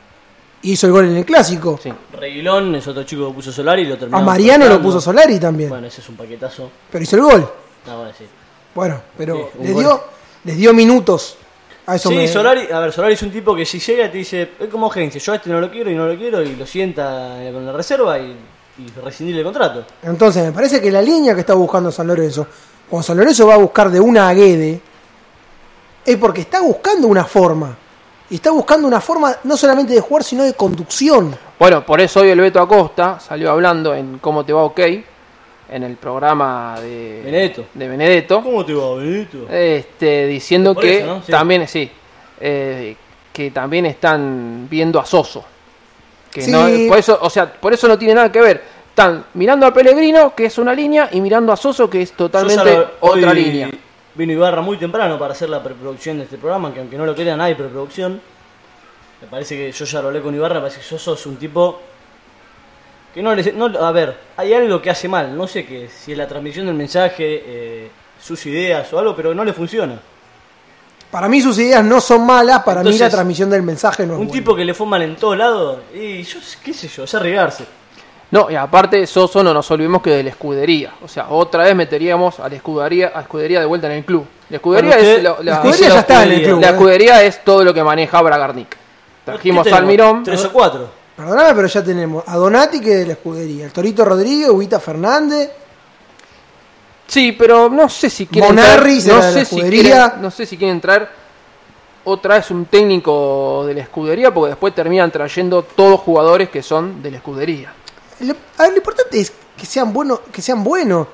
[0.62, 1.78] Hizo el gol en el clásico.
[1.82, 1.92] Sí.
[2.18, 4.18] Reguilón es otro chico que puso Solari y lo terminó.
[4.18, 5.68] A Mariano lo puso Solari también.
[5.70, 6.70] Bueno, ese es un paquetazo.
[6.90, 7.52] Pero hizo el gol.
[7.86, 8.24] No, bueno, sí.
[8.74, 9.82] Bueno, pero Sí, les, gol.
[9.82, 10.04] dio,
[10.44, 11.36] les dio minutos.
[11.86, 14.18] A eso sí, me- Solari, a ver, Solari es un tipo que si llega te
[14.18, 16.54] dice, es como agencia, yo a este no lo quiero y no lo quiero y
[16.54, 18.36] lo sienta con la reserva y,
[18.78, 19.84] y rescindir el contrato.
[20.04, 22.46] Entonces, me parece que la línea que está buscando San Lorenzo,
[22.92, 24.78] cuando San Lorenzo va a buscar de una a Guede,
[26.04, 27.74] es porque está buscando una forma.
[28.28, 31.34] Y está buscando una forma no solamente de jugar, sino de conducción.
[31.58, 35.82] Bueno, por eso hoy el Beto Acosta salió hablando en Cómo te va OK, en
[35.82, 37.64] el programa de Benedetto.
[37.72, 39.48] de Benedetto ¿Cómo te va, Benito?
[39.50, 41.22] este, diciendo que eso, ¿no?
[41.22, 41.32] Sí.
[41.32, 41.90] también, sí,
[42.40, 42.94] eh,
[43.32, 45.42] que también están viendo a Soso.
[46.30, 46.50] Que Sí.
[46.50, 48.81] no, por eso, o sea, por eso no tiene nada que ver.
[48.92, 52.76] Están mirando a Pellegrino, que es una línea, y mirando a Soso, que es totalmente
[52.76, 53.70] lo- otra hoy línea.
[54.14, 57.14] Vino Ibarra muy temprano para hacer la preproducción de este programa, que aunque no lo
[57.14, 58.20] crean, hay preproducción.
[59.22, 61.36] Me parece que yo ya lo hablé con Ibarra, me parece que Soso es un
[61.36, 61.80] tipo
[63.14, 63.50] que no le...
[63.52, 66.66] No, a ver, hay algo que hace mal, no sé qué, si es la transmisión
[66.66, 67.90] del mensaje, eh,
[68.22, 69.98] sus ideas o algo, pero no le funciona.
[71.10, 74.14] Para mí sus ideas no son malas, para mí la Entonces, transmisión del mensaje no
[74.14, 74.38] es Un buena.
[74.38, 77.64] tipo que le fuman en todos lados, y yo qué sé yo, es arriesgarse.
[78.32, 80.94] No, y aparte Soso no nos olvidemos que de la escudería.
[81.04, 84.24] O sea, otra vez meteríamos a la escudería, a escudería de vuelta en el club.
[84.48, 86.60] La escudería Bueno, es usted- lo- la, La escudería ya está en el club.
[86.60, 86.70] la ¿eh?
[86.70, 88.76] escudería es todo lo que maneja Bragarnik.
[89.24, 89.82] Trajimos ¿Qué a tenemos?
[89.90, 90.24] Almirón.
[90.24, 90.88] Tres o cuatro.
[91.16, 94.80] Perdóname, pero ya tenemos a Donati, que es de la escudería, el Torito Rodríguez, Ubita
[94.80, 95.50] Fernández.
[97.06, 99.82] Sí, pero no sé si quieren Monarri será no de la sé si escudería.
[99.82, 101.06] quieren, no sé si quieren traer
[102.04, 107.02] otra vez un técnico de la escudería porque después terminan trayendo todos jugadores que son
[107.02, 107.74] de la escudería.
[108.22, 111.06] Lo, a ver, lo importante es que sean buenos, que sean buenos.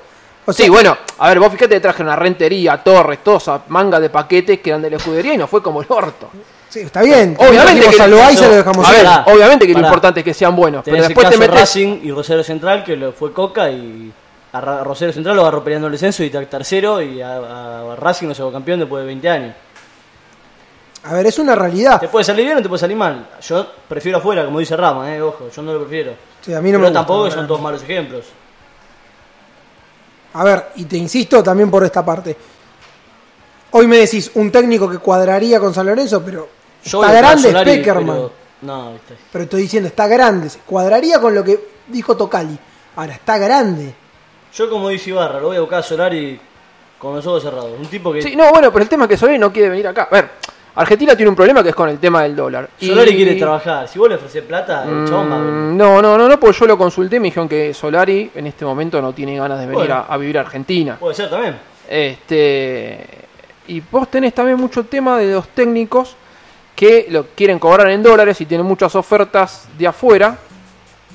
[0.45, 3.61] O sea, Sí, bueno, a ver, vos fíjate que traje una rentería, torres, todos a
[3.67, 6.29] manga de paquetes que eran de la escudería y no fue como el orto.
[6.69, 7.35] sí, está bien.
[7.39, 9.03] Obviamente que Loaiza eso- lo dejamos A ver.
[9.05, 11.59] Pará, obviamente que lo importante es que sean buenos, pero después el te caso metes
[11.59, 14.11] Racing y Rosario Central, que lo fue Coca y
[14.51, 18.27] a Rosario Central lo agarró peleando el descenso y ter- tercero y a, a Racing
[18.29, 19.55] no se fue campeón después de 20 años.
[21.03, 21.99] A ver, es una realidad.
[21.99, 23.29] Te puede salir bien o te puede salir mal.
[23.47, 26.13] Yo prefiero afuera, como dice Rama, eh, ojo, yo no lo prefiero.
[26.41, 28.25] Sí, a mí no Pero me gusta, tampoco la son todos malos ejemplos.
[30.33, 32.35] A ver, y te insisto también por esta parte.
[33.71, 36.47] Hoy me decís un técnico que cuadraría con San Lorenzo, pero
[36.83, 38.15] Yo está grande Solari, Peckerman.
[38.15, 39.15] pero- No, viste.
[39.31, 40.49] Pero estoy diciendo, está grande.
[40.49, 42.57] Se Cuadraría con lo que dijo Tocali.
[42.95, 43.93] Ahora, está grande.
[44.53, 46.39] Yo como dice Ibarra, lo voy a buscar a Solari
[46.97, 47.71] con los ojos cerrados.
[47.79, 49.87] Un tipo que Sí, no, bueno, pero el tema es que Solari no quiere venir
[49.87, 50.07] acá.
[50.11, 50.31] A ver,
[50.75, 52.69] Argentina tiene un problema que es con el tema del dólar.
[52.79, 53.87] Y- Solari quiere trabajar.
[53.87, 55.53] Si vos le ofreces plata, el chabón va a venir.
[55.53, 58.47] Mm, No, no, no, no, porque yo lo consulté y me dijeron que Solari en
[58.47, 59.95] este momento no tiene ganas de venir Bueno.
[59.95, 60.97] a, a vivir a Argentina.
[60.99, 61.57] Puede ser también.
[61.89, 63.05] Este,
[63.67, 66.15] y vos tenés también mucho tema de los técnicos
[66.75, 70.37] que lo quieren cobrar en dólares y tienen muchas ofertas de afuera.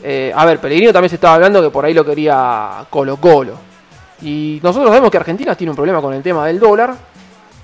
[0.03, 3.55] Eh, a ver, Pellegrino también se estaba hablando que por ahí lo quería Colo Colo.
[4.23, 6.95] Y nosotros sabemos que Argentina tiene un problema con el tema del dólar.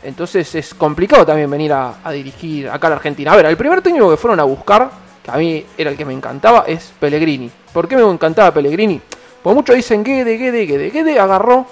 [0.03, 3.33] Entonces es complicado también venir a, dirigir acá a la Argentina.
[3.33, 4.91] A ver, el primer técnico que fueron a buscar,
[5.23, 7.51] que a mí era el que me encantaba, es Pellegrini.
[7.73, 9.01] ¿Por qué me encantaba Pellegrini?
[9.43, 10.91] Pues muchos dicen Guede, Guede, Guede.
[10.91, 11.67] Guede agarró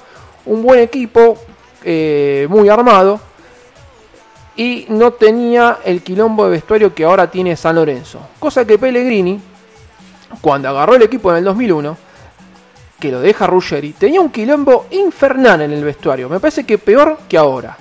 [0.45, 1.39] un buen equipo,
[1.85, 3.21] eh, muy armado,
[4.57, 8.21] y no tenía el quilombo de vestuario que ahora tiene San Lorenzo.
[8.39, 9.41] Cosa que Pellegrini,
[10.41, 11.97] cuando agarró el equipo en el 2001,
[12.99, 16.29] que lo deja Ruggeri, tenía un quilombo infernal en el vestuario.
[16.29, 17.77] Me parece que peor que ahora.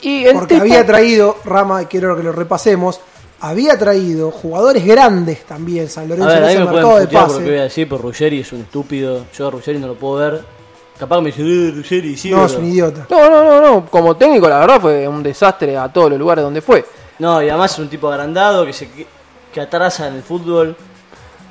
[0.00, 3.00] Y el Porque tipo- había traído, Rama, y quiero que lo repasemos,
[3.40, 7.26] había traído jugadores grandes también, San A Lorenzo ver, en ese me mercado de putear
[7.26, 9.26] por lo que voy a decir, pero Ruggeri es un estúpido.
[9.36, 10.42] Yo a Ruggeri no lo puedo ver.
[10.98, 12.30] Capaz me dice, eh, Ruggeri, sí.
[12.30, 13.06] No, es un idiota.
[13.08, 13.86] No, no, no, no.
[13.86, 16.84] Como técnico, la verdad fue un desastre a todos los lugares donde fue.
[17.20, 18.88] No, y además es un tipo agrandado que se
[19.52, 20.76] que atrasa en el fútbol.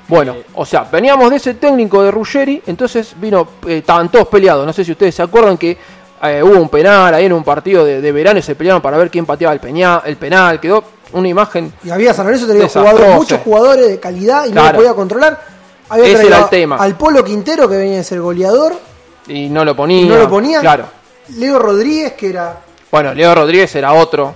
[0.10, 4.28] Bueno, Eh, o sea, veníamos de ese técnico de Ruggeri, entonces vino, eh, estaban todos
[4.30, 4.66] peleados.
[4.66, 5.78] No sé si ustedes se acuerdan que
[6.24, 8.98] eh, hubo un penal ahí en un partido de, de verano y se pelearon para
[8.98, 10.60] ver quién pateaba el, peña, el penal.
[10.60, 11.72] Quedó una imagen.
[11.84, 14.72] Y había San Lorenzo tenía jugadores, muchos jugadores de calidad y no Claro.
[14.72, 15.42] lo podía controlar.
[15.90, 16.76] Había Ese era el tema.
[16.78, 18.74] al Polo Quintero que venía de ser goleador
[19.28, 20.02] Y no lo ponía.
[20.02, 20.60] y no lo ponía.
[20.60, 20.86] Claro.
[21.38, 22.58] Leo Rodríguez que era
[22.92, 24.36] Bueno, Leo Rodríguez era otro.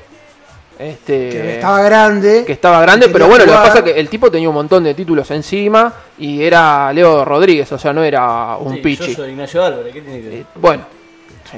[0.80, 2.44] Este, que estaba grande.
[2.46, 4.56] que estaba grande, que pero bueno, lo que pasa es que el tipo tenía un
[4.56, 9.10] montón de títulos encima y era Leo Rodríguez, o sea, no era un sí, pichi.
[9.10, 10.38] Yo soy Ignacio Álvarez, ¿qué tiene que ver?
[10.40, 10.84] Eh, bueno,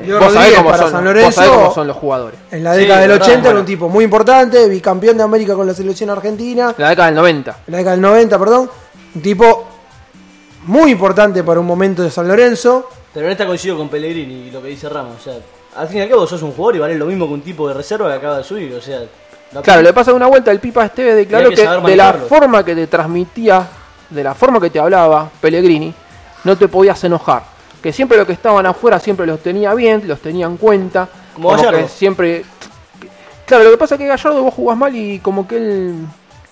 [0.01, 2.39] Leo vos sabés, Rodríguez cómo para son, San vos Lorenzo- sabés cómo son los jugadores.
[2.51, 3.59] En la Sí, década del verdad, 80 era bueno.
[3.59, 6.73] un tipo muy importante, bicampeón de América con la selección argentina.
[6.77, 7.57] En la década del 90.
[7.67, 8.69] En la década del 90, perdón.
[9.15, 9.67] Un tipo
[10.65, 12.89] muy importante para un momento de San Lorenzo.
[13.13, 15.17] Pero en esta coincido con Pellegrini y lo que dice Ramos.
[15.19, 15.33] O sea,
[15.75, 17.67] al fin y al cabo sos un jugador y vale lo mismo que un tipo
[17.67, 18.73] de reserva que acaba de subir.
[18.73, 19.01] O sea,
[19.51, 22.63] la- Claro, le pasa una vuelta el Pipa Esteves declaró que que, de la forma
[22.65, 23.67] que te transmitía,
[24.09, 25.93] de la forma que te hablaba Pellegrini,
[26.43, 27.52] no te podías enojar.
[27.83, 31.07] Que siempre los que estaban afuera siempre los tenía bien, los tenía en cuenta.
[31.35, 31.79] Como como Gallardo.
[31.83, 32.43] que siempre.
[33.45, 35.95] Claro, lo que pasa es que Gallardo vos jugás mal y como que él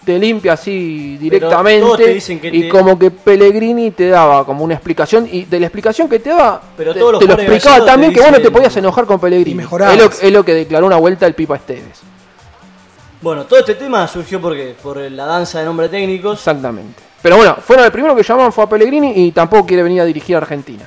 [0.04, 2.04] te limpia así todos directamente.
[2.04, 5.28] te dicen que y te- como que Pellegrini te daba como una explicación.
[5.32, 8.12] Y de la explicación que te daba, Pero te, todos los te lo explicaba también
[8.14, 9.64] que vos no te podías enojar con Pellegrini.
[9.64, 12.02] Es lo, es lo que declaró una vuelta el Pipa Esteves.
[13.22, 16.40] Bueno, todo este tema surgió porque por la danza de nombres técnicos.
[16.40, 17.02] Exactamente.
[17.22, 20.06] Pero bueno, fueron el primero que llamaban fue a Pellegrini y tampoco quiere venir a
[20.06, 20.84] dirigir a Argentina.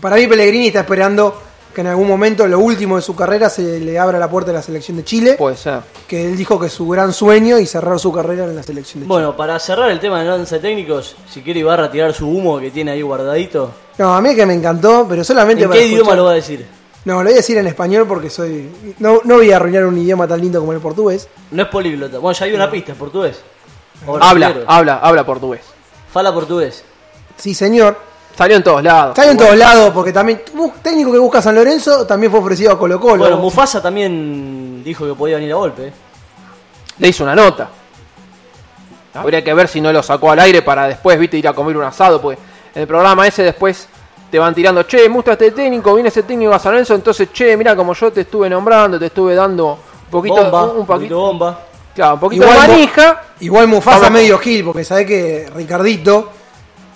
[0.00, 1.42] Para mí Pellegrini está esperando
[1.74, 4.56] que en algún momento, lo último de su carrera, se le abra la puerta de
[4.56, 5.34] la selección de Chile.
[5.34, 5.80] Puede ser.
[6.08, 9.00] Que él dijo que es su gran sueño y cerrar su carrera en la selección
[9.00, 9.06] de Chile.
[9.06, 12.28] Bueno, para cerrar el tema de la danza de técnicos, si quiere Ibarra tirar su
[12.28, 13.72] humo que tiene ahí guardadito.
[13.98, 16.34] No, a mí que me encantó, pero solamente ¿En para qué idioma lo va a
[16.36, 16.66] decir?
[17.04, 18.70] No, lo voy a decir en español porque soy.
[18.98, 21.28] No, no voy a arruinar un idioma tan lindo como el portugués.
[21.50, 22.18] No es políglota.
[22.18, 23.42] Bueno, ya hay una pista, es portugués.
[24.20, 25.60] Habla, habla, habla portugués.
[26.10, 26.84] Fala portugués.
[27.36, 28.05] Sí, señor.
[28.36, 29.18] Salió en todos lados.
[29.18, 30.42] Está en todos lados porque también.
[30.82, 33.18] técnico que busca San Lorenzo también fue ofrecido a Colo Colo.
[33.18, 35.86] Bueno, Mufasa también dijo que podía venir a golpe.
[35.88, 35.92] ¿eh?
[36.98, 37.68] Le hizo una nota.
[39.14, 41.78] Habría que ver si no lo sacó al aire para después, viste, ir a comer
[41.78, 42.20] un asado.
[42.20, 42.38] Pues
[42.74, 43.88] en el programa ese después
[44.30, 47.28] te van tirando, che, me gusta este técnico, viene ese técnico a San Lorenzo, entonces,
[47.32, 50.86] che, mira como yo te estuve nombrando, te estuve dando un poquito, bomba, un, un
[50.86, 51.60] poquito, bomba.
[51.94, 53.22] claro, un poquito Igual de manija.
[53.40, 54.10] Igual Mufasa Vamos.
[54.10, 56.30] medio gil, porque sabe que Ricardito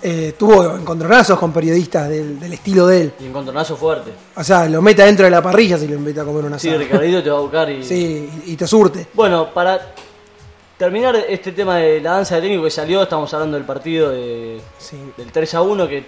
[0.03, 3.13] eh, tuvo encontronazos con periodistas del, del estilo de él.
[3.19, 4.11] Y encontronazo fuerte.
[4.35, 6.69] O sea, lo mete adentro de la parrilla si lo invita a comer una Sí,
[6.69, 6.83] asado.
[6.83, 7.83] Ricardito te va a buscar y.
[7.83, 9.07] Sí, y te surte.
[9.13, 9.93] Bueno, para
[10.77, 14.59] terminar este tema de la danza de técnico que salió, estamos hablando del partido de,
[14.79, 14.97] Sí.
[15.17, 16.03] del 3 a 1, que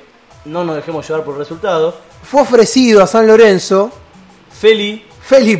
[0.45, 1.95] no nos dejemos llevar por el resultado.
[2.23, 3.91] Fue ofrecido a San Lorenzo
[4.49, 5.03] Feli.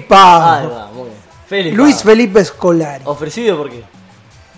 [0.08, 0.70] Pau.
[0.94, 1.18] muy bien.
[1.48, 1.72] Feli.
[1.72, 2.04] Luis Pau.
[2.06, 3.04] Felipe Scolari.
[3.06, 3.84] Ofrecido por qué?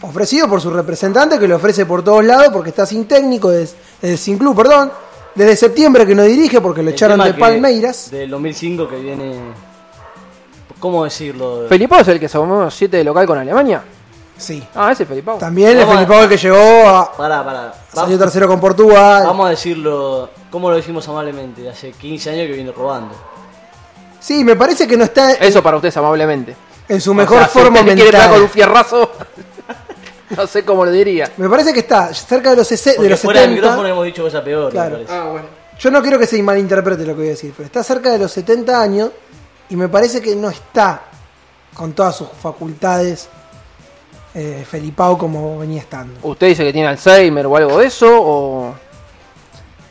[0.09, 3.75] Ofrecido por su representante que lo ofrece por todos lados porque está sin técnico, des-
[4.01, 4.91] eh, sin club, perdón.
[5.33, 8.09] Desde septiembre que no dirige porque lo El echaron de Palmeiras.
[8.11, 9.33] Del 2005 que viene.
[10.79, 11.65] ¿Cómo decirlo?
[11.67, 13.81] Felipao es el que se tomó 7 de local con Alemania.
[14.37, 14.61] Sí.
[14.75, 15.37] Ah, ese es Felipao.
[15.37, 17.11] También Felipe Pau el que llegó a.
[17.15, 17.73] Pará, pará.
[17.93, 19.23] Salió tercero con Portugal.
[19.25, 21.69] Vamos a decirlo, ¿cómo lo decimos amablemente?
[21.69, 23.15] Hace 15 años que viene robando.
[24.19, 26.55] Sí, me parece que no está Eso para ustedes amablemente.
[26.89, 28.53] en su O mejor sea, si forma usted quiere pegar con un mental.
[28.53, 29.11] fierrazo,
[30.37, 31.31] no sé cómo lo diría.
[31.37, 33.67] Me parece que está cerca de los, sese- de los fuera del 70.
[33.67, 34.97] micrófono hemos dicho cosas peores, Claro.
[34.99, 35.29] me parece.
[35.31, 35.47] bueno.
[35.77, 38.17] Yo no quiero que se malinterprete lo que voy a decir, pero está cerca de
[38.19, 39.09] los 70 años
[39.69, 41.01] y me parece que no está
[41.73, 43.27] con todas sus facultades
[44.33, 46.17] eh, Felipao como venía estando.
[46.23, 48.07] ¿Usted dice que tiene Alzheimer o algo de eso?
[48.09, 48.75] O...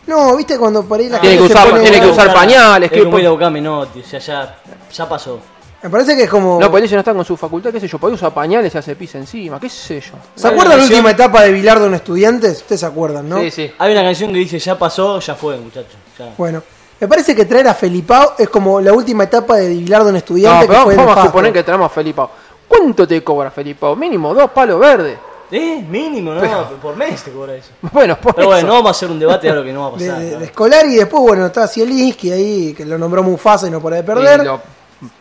[0.07, 2.99] No, viste cuando por ahí la gente que se pone- tiene que usar pañales, Es
[2.99, 4.57] que- como ir a buscar Menotti, o sea, ya,
[4.93, 5.39] ya pasó.
[5.85, 6.59] Me parece que es como...
[6.59, 8.97] No, dice no está con su facultad, qué sé yo, puede usar pañales y hace
[8.97, 10.13] pis encima, qué sé yo.
[10.35, 12.57] ¿Se Hay acuerdan una la última canción- etapa de Bilardo en Estudiantes?
[12.63, 13.39] Ustedes se acuerdan, ¿no?
[13.41, 13.71] Sí, sí.
[13.79, 15.93] Hay una canción que dice, ya pasó, ya fue, muchachos.
[16.19, 16.33] Ya.
[16.39, 16.63] Bueno,
[16.99, 20.19] me parece que traer a Felipao es como la última etapa de Bilardo en No,
[20.19, 21.29] Estudiantes pero que fue vamos a nefasto.
[21.29, 22.31] suponer que tenemos a Felipao.
[22.67, 23.95] ¿Cuánto te cobra Felipao?
[23.95, 25.19] Mínimo dos palos verdes.
[25.51, 25.85] ¿Eh?
[25.87, 26.41] Mínimo, ¿no?
[26.81, 27.69] por mes te cobra eso.
[27.93, 28.67] Bueno, por Pero bueno, eso.
[28.69, 30.19] no vamos a hacer un debate de algo que no va a de, pasar.
[30.23, 30.41] de, claro.
[30.41, 33.97] de Scolari y después, bueno, está Zielinski ahí, que lo nombró Mufasa y no para
[33.97, 34.41] de perder.
[34.41, 34.61] Y lo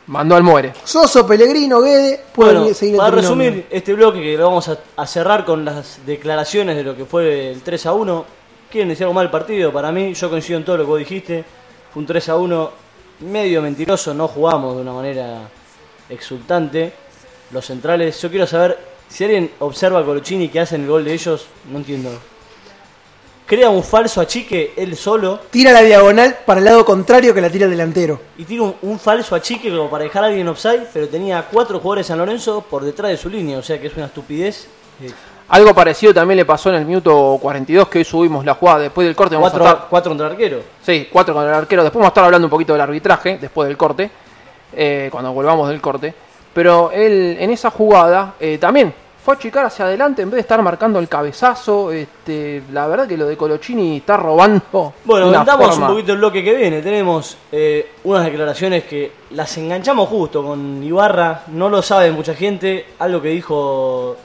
[0.07, 0.73] mandó al muere.
[0.83, 3.45] Soso, Pellegrino, Guede, pueden Bueno, seguir el para trinomio.
[3.45, 7.05] resumir este bloque que lo vamos a, a cerrar con las declaraciones de lo que
[7.05, 8.25] fue el 3 a 1.
[8.71, 9.71] ¿Quieren decir algo mal el partido?
[9.71, 11.43] Para mí, yo coincido en todo lo que vos dijiste.
[11.93, 12.71] Fue un 3 a 1
[13.21, 15.41] medio mentiroso, no jugamos de una manera
[16.09, 16.93] exultante.
[17.51, 21.13] Los centrales, yo quiero saber si alguien observa a Colochini que hacen el gol de
[21.13, 22.09] ellos, no entiendo.
[23.53, 27.51] Crea un falso achique él solo Tira la diagonal para el lado contrario que la
[27.51, 28.19] tira el delantero.
[28.35, 31.77] y tira un, un falso achique como para dejar a alguien offside, pero tenía cuatro
[31.79, 34.67] jugadores de San Lorenzo por detrás de su línea, o sea que es una estupidez.
[35.03, 35.11] Eh,
[35.49, 39.05] Algo parecido también le pasó en el minuto 42 que hoy subimos la jugada después
[39.05, 39.35] del corte.
[39.35, 40.59] Vamos cuatro, a estar, cuatro contra el arquero.
[40.81, 41.83] sí, cuatro con el arquero.
[41.83, 44.09] Después vamos a estar hablando un poquito del arbitraje después del corte,
[44.75, 46.11] eh, cuando volvamos del corte.
[46.55, 48.91] Pero él en esa jugada eh, también
[49.23, 51.91] fue a achicar hacia adelante en vez de estar marcando el cabezazo.
[51.91, 54.93] Este, la verdad que lo de Colochini está robando.
[55.05, 56.81] Bueno, contamos un poquito el bloque que viene.
[56.81, 62.85] Tenemos eh, unas declaraciones que las enganchamos justo con Ibarra, no lo sabe mucha gente.
[62.99, 64.15] Algo que dijo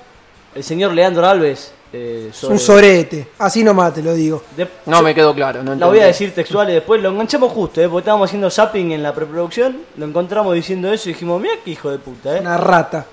[0.54, 1.74] el señor Leandro Alves.
[1.92, 3.28] eh, sobre, un sorete.
[3.38, 4.42] Así nomás te lo digo.
[4.56, 5.62] de- No me quedó claro.
[5.62, 8.50] No La voy a decir textual y después lo enganchamos justo, eh, porque estábamos haciendo
[8.50, 12.36] zapping en la preproducción, lo encontramos diciendo eso y dijimos, mira qué hijo de puta,
[12.36, 12.40] eh.
[12.40, 13.06] Una rata.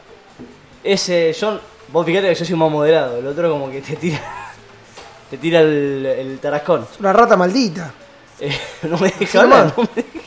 [0.83, 4.19] Ese, yo, vos fíjate que yo soy más moderado, el otro como que te tira,
[5.29, 6.87] te tira el, el tarascón.
[6.91, 7.91] Es una rata maldita.
[8.39, 10.19] Eh, no me deja hablar, no me deja.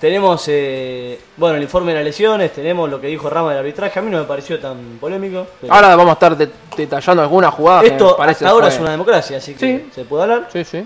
[0.00, 4.00] Tenemos, eh, bueno, el informe de las lesiones, tenemos lo que dijo Rama del arbitraje,
[4.00, 5.46] a mí no me pareció tan polémico.
[5.60, 7.84] pero Ahora vamos a estar de- detallando algunas jugadas.
[7.84, 9.90] que me esto parece hasta ahora fue- es una democracia, así que Sí.
[9.94, 10.48] se puede hablar.
[10.52, 10.84] Sí, sí.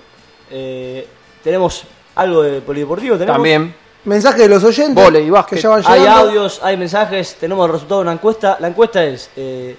[0.51, 1.07] Eh,
[1.43, 3.37] tenemos algo de polideportivo, tenemos.
[3.37, 3.75] También.
[4.07, 5.05] Mensaje de los oyentes
[5.49, 8.57] que ya van Hay audios, hay mensajes, tenemos el resultado de una encuesta.
[8.61, 9.77] La encuesta es, eh,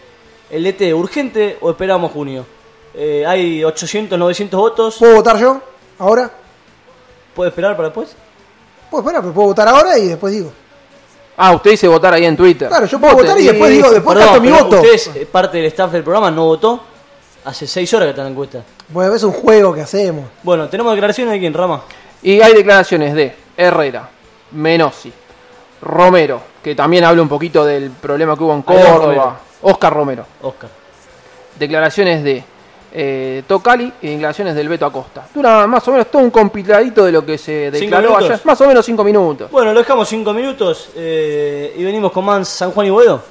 [0.49, 2.45] ¿el ET urgente o esperamos junio?
[2.93, 4.97] Eh, hay 800, 900 votos.
[4.97, 5.61] ¿Puedo votar yo?
[5.97, 6.29] ¿Ahora?
[7.33, 8.17] ¿Puede esperar para después?
[8.91, 10.51] Pues espera, pero puedo votar ahora y después digo.
[11.37, 12.67] Ah, usted dice votar ahí en Twitter.
[12.67, 13.27] Claro, yo puedo Vote.
[13.27, 14.75] votar y después digo, después Perdón, gasto mi voto.
[14.81, 16.81] Usted es eh, parte del staff del programa, no votó.
[17.45, 18.63] Hace 6 horas que está en la encuesta.
[18.89, 20.25] Bueno, es un juego que hacemos.
[20.43, 21.83] Bueno, tenemos declaraciones de quién, Rama.
[22.21, 24.09] Y hay declaraciones de Herrera,
[24.51, 25.11] Menossi,
[25.81, 28.97] Romero, que también habla un poquito del problema que hubo en Córdoba.
[28.97, 29.37] Romero.
[29.61, 30.25] Oscar Romero.
[30.41, 30.69] Oscar.
[31.57, 32.43] Declaraciones de
[32.93, 35.27] eh, Tocali y declaraciones del Beto Acosta.
[35.33, 38.39] Dura más o menos todo un compiladito de lo que se declaró ayer.
[38.43, 39.51] Más o menos cinco minutos.
[39.51, 43.21] Bueno, lo dejamos 5 minutos eh, y venimos con más San Juan y Boedo.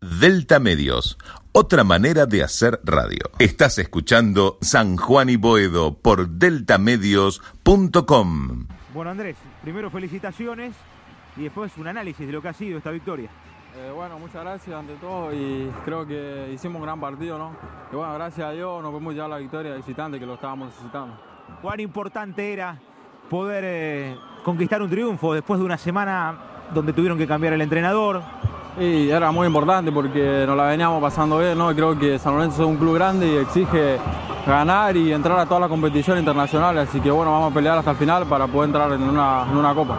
[0.00, 1.18] Delta Medios,
[1.52, 3.30] otra manera de hacer radio.
[3.38, 8.66] Estás escuchando San Juan y Boedo por deltamedios.com.
[8.92, 10.74] Bueno, Andrés, primero felicitaciones
[11.36, 13.30] y después un análisis de lo que ha sido esta victoria.
[13.76, 17.52] Eh, bueno, muchas gracias ante todo y creo que hicimos un gran partido, ¿no?
[17.92, 21.14] Y bueno, gracias a Dios nos podemos llevar la victoria visitante que lo estábamos necesitando.
[21.62, 22.80] Cuán importante era
[23.28, 26.36] poder eh, conquistar un triunfo después de una semana
[26.74, 28.22] donde tuvieron que cambiar el entrenador.
[28.80, 31.68] Y era muy importante porque nos la veníamos pasando bien, ¿no?
[31.74, 33.98] Creo que San Lorenzo es un club grande y exige
[34.46, 37.90] ganar y entrar a toda la competición internacional, así que bueno, vamos a pelear hasta
[37.90, 39.98] el final para poder entrar en una, en una copa.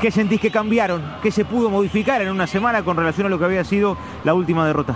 [0.00, 1.02] ¿Qué sentís que cambiaron?
[1.20, 4.32] ¿Qué se pudo modificar en una semana con relación a lo que había sido la
[4.32, 4.94] última derrota?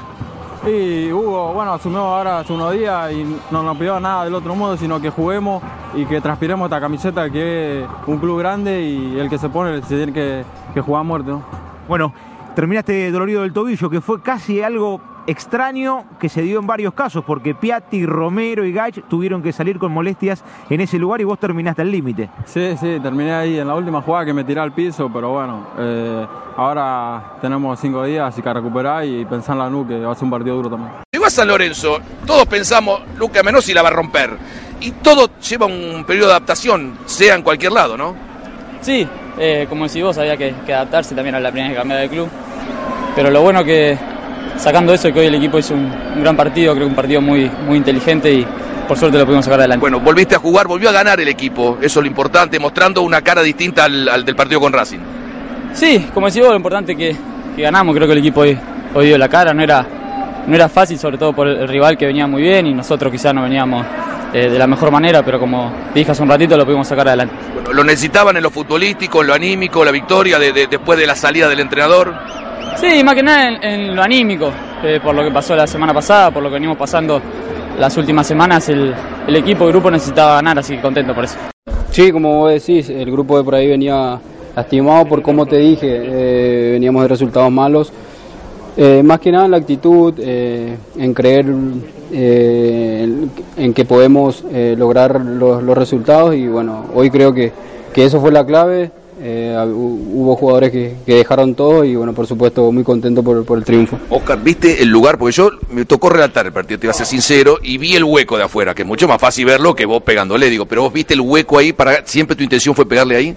[0.64, 4.55] Y Hugo, bueno, asumió ahora hace unos días y no nos pidió nada del otro
[4.55, 5.61] modo, sino que juguemos
[5.92, 9.83] y que transpiremos esta camiseta que es un club grande y el que se pone
[9.83, 11.42] se tiene que, que jugar a muerte, ¿no?
[11.88, 12.12] Bueno,
[12.55, 17.25] terminaste dolorido del tobillo, que fue casi algo extraño que se dio en varios casos,
[17.25, 21.38] porque Piatti, Romero y Gach tuvieron que salir con molestias en ese lugar y vos
[21.38, 22.29] terminaste al límite.
[22.45, 25.67] Sí, sí, terminé ahí en la última jugada que me tiré al piso, pero bueno,
[25.79, 30.12] eh, ahora tenemos cinco días y que recuperar y pensar en la NU, que va
[30.12, 30.93] a ser un partido duro también.
[31.12, 34.37] Llegó a San Lorenzo, todos pensamos, Luca Menossi la va a romper.
[34.81, 38.14] Y todo lleva un periodo de adaptación, sea en cualquier lado, ¿no?
[38.83, 42.01] Sí, eh, como decís vos, había que, que adaptarse también a la primera que cambiar
[42.01, 42.29] de club.
[43.14, 43.96] Pero lo bueno que,
[44.57, 47.20] sacando eso, que hoy el equipo hizo un, un gran partido, creo que un partido
[47.20, 48.46] muy, muy inteligente y
[48.88, 49.81] por suerte lo pudimos sacar adelante.
[49.81, 53.23] Bueno, volviste a jugar, volvió a ganar el equipo, eso es lo importante, mostrando una
[53.23, 54.98] cara distinta al, al del partido con Racing.
[55.73, 57.17] Sí, como decís vos, lo importante es que,
[57.56, 58.58] que ganamos, creo que el equipo hoy,
[58.94, 59.87] hoy dio la cara, no era,
[60.46, 63.33] no era fácil, sobre todo por el rival que venía muy bien y nosotros quizás
[63.35, 63.85] no veníamos
[64.33, 67.35] eh, de la mejor manera, pero como dije hace un ratito, lo pudimos sacar adelante.
[67.54, 71.06] Bueno, lo necesitaban en lo futbolístico, en lo anímico, la victoria de- de- después de
[71.06, 72.15] la salida del entrenador.
[72.77, 74.50] Sí, más que nada en, lo anímico,
[74.83, 77.21] eh, por lo que pasó la semana pasada, por lo que venimos pasando
[77.79, 78.94] las últimas semanas, el,
[79.29, 81.38] equipo, el grupo necesitaba ganar, así que contento por eso.
[81.90, 84.19] Sí, como vos decís, el grupo de por ahí venía
[84.55, 87.92] lastimado por como te dije, eh, veníamos de resultados malos
[88.77, 91.46] Eh, más que nada en la actitud, eh, en creer
[92.11, 94.44] en, que podemos
[94.77, 97.52] lograr los, los resultados y bueno, hoy creo que,
[97.92, 98.90] que eso fue la clave.
[99.27, 103.56] Eh, hubo jugadores que, que dejaron todo y bueno, por supuesto muy contento por, por
[103.56, 103.98] el triunfo.
[104.10, 105.16] Oscar, ¿viste el lugar?
[105.16, 108.04] Porque yo me tocó relatar el partido, te iba a ser sincero, y vi el
[108.04, 110.92] hueco de afuera, que es mucho más fácil verlo que vos pegándole, digo, pero vos
[110.92, 113.35] viste el hueco ahí, para siempre tu intención fue pegarle ahí.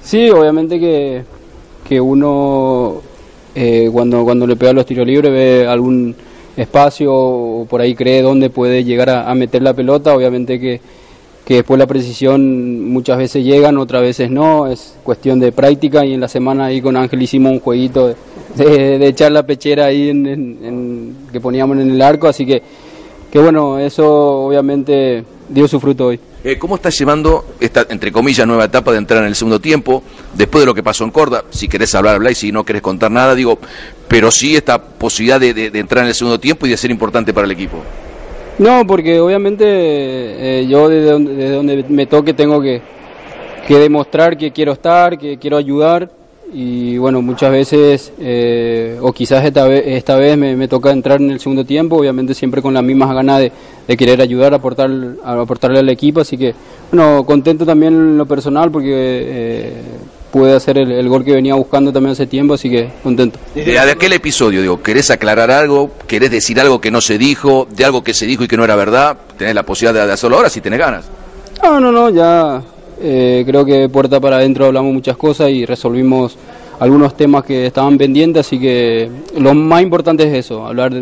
[0.00, 1.24] Sí, obviamente que,
[1.88, 3.02] que uno
[3.56, 6.14] eh, cuando, cuando le pega los tiros libres ve algún
[6.56, 10.80] espacio o por ahí cree dónde puede llegar a, a meter la pelota, obviamente que,
[11.44, 16.14] que después la precisión muchas veces llegan, otras veces no, es cuestión de práctica y
[16.14, 18.14] en la semana ahí con Ángel hicimos un jueguito
[18.56, 22.62] de, de- echar la pechera ahí en, en- que poníamos en el arco, así que,
[23.30, 24.06] que bueno, eso
[24.46, 26.20] obviamente dio su fruto hoy.
[26.44, 30.02] Eh, ¿Cómo estás llevando esta, entre comillas, nueva etapa de entrar en el segundo tiempo?
[30.34, 32.82] Después de lo que pasó en Corda, si querés hablar, hablar, y si no querés
[32.82, 33.58] contar nada, digo,
[34.08, 37.32] pero sí esta posibilidad de- de entrar en el segundo tiempo y de ser importante
[37.34, 37.78] para el equipo.
[38.58, 42.80] No, porque obviamente eh, yo desde donde, desde donde me toque tengo que,
[43.66, 46.10] que demostrar que quiero estar, que quiero ayudar.
[46.52, 51.30] Y bueno, muchas veces, eh, o quizás esta vez, esta vez me, toca entrar en
[51.32, 53.50] el segundo tiempo, obviamente siempre con las mismas ganas de,
[53.88, 54.88] de querer ayudar, aportar,
[55.24, 56.54] aportarle al equipo, así que
[56.92, 59.72] bueno, contento también en lo personal porque eh,
[60.34, 63.38] pude hacer el, el gol que venía buscando también hace tiempo, así que contento.
[63.54, 65.92] De, de aquel episodio, digo, ¿querés aclarar algo?
[66.08, 67.68] ¿Querés decir algo que no se dijo?
[67.70, 69.16] ¿De algo que se dijo y que no era verdad?
[69.38, 71.04] Tenés la posibilidad de, de hacerlo ahora si tenés ganas.
[71.62, 72.60] No, no, no, ya
[73.00, 76.36] eh, creo que puerta para adentro hablamos muchas cosas y resolvimos
[76.80, 80.92] algunos temas que estaban pendientes, así que lo más importante es eso, hablar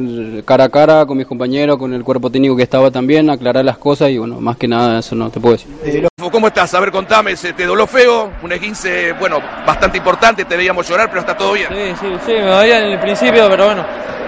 [0.44, 3.78] cara a cara con mis compañeros, con el cuerpo técnico que estaba también, aclarar las
[3.78, 6.08] cosas y bueno, más que nada eso no te puedo decir.
[6.30, 6.72] ¿Cómo estás?
[6.74, 8.30] A ver, contame, ¿se te doló feo?
[8.42, 11.68] Un esguince, bueno, bastante importante, te veíamos llorar, pero está todo bien.
[11.68, 13.84] Sí, sí, sí, me dolía en el principio, pero bueno,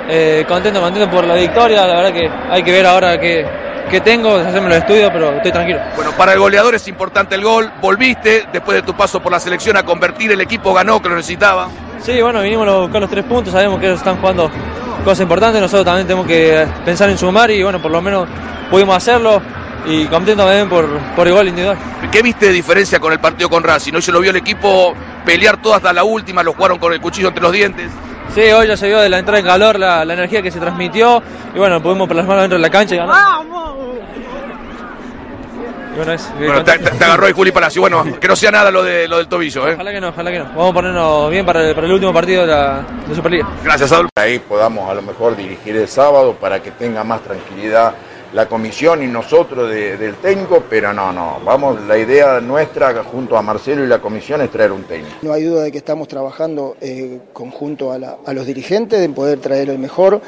[0.09, 1.87] eh, contento, contento por la victoria.
[1.87, 3.47] La verdad que hay que ver ahora qué,
[3.95, 5.79] qué tengo, hacerme los estudios, pero estoy tranquilo.
[5.95, 7.71] Bueno, para el goleador es importante el gol.
[7.81, 10.33] Volviste después de tu paso por la selección a convertir.
[10.33, 11.69] El equipo ganó, que lo necesitaba.
[12.01, 14.51] Sí, bueno, vinimos a buscar los tres puntos, sabemos que ellos están jugando
[15.05, 18.29] cosas importantes, nosotros también tenemos que pensar en sumar y bueno, por lo menos
[18.69, 19.41] pudimos hacerlo
[19.87, 21.79] y contento también por, por el gol individual.
[22.11, 23.93] ¿Qué viste de diferencia con el partido con Racing?
[23.93, 24.93] ¿No se lo vio el equipo
[25.25, 26.43] pelear todo hasta la última?
[26.43, 27.93] ¿Lo jugaron con el cuchillo entre los dientes?
[28.35, 30.59] Sí, hoy ya se vio de la entrada en calor la, la energía que se
[30.59, 31.23] transmitió
[31.55, 33.15] y bueno, pudimos plasmarlo dentro de la cancha y ganar.
[33.45, 33.74] Y
[35.97, 37.81] bueno, es- Bueno, te, te- te agarró el Juli Palacio.
[37.81, 39.75] Bueno, que no sea nada lo, de, lo del tobillo, ¿eh?
[39.75, 40.45] Ojalá que no, ojalá que no.
[40.47, 43.49] Vamos a ponernos bien para el, para el último partido de la de Superliga.
[43.63, 44.11] Gracias, Adolfo.
[44.17, 47.95] Ahí podamos a lo mejor dirigir el sábado para que tenga más tranquilidad
[48.33, 53.37] la comisión y nosotros de- del técnico, pero no, no, vamos, la idea nuestra junto
[53.37, 55.15] a Marcelo y la comisión es traer un técnico.
[55.23, 59.15] No hay duda de que estamos trabajando eh, conjunto a, la- a los dirigentes en
[59.15, 60.21] poder traer el mejor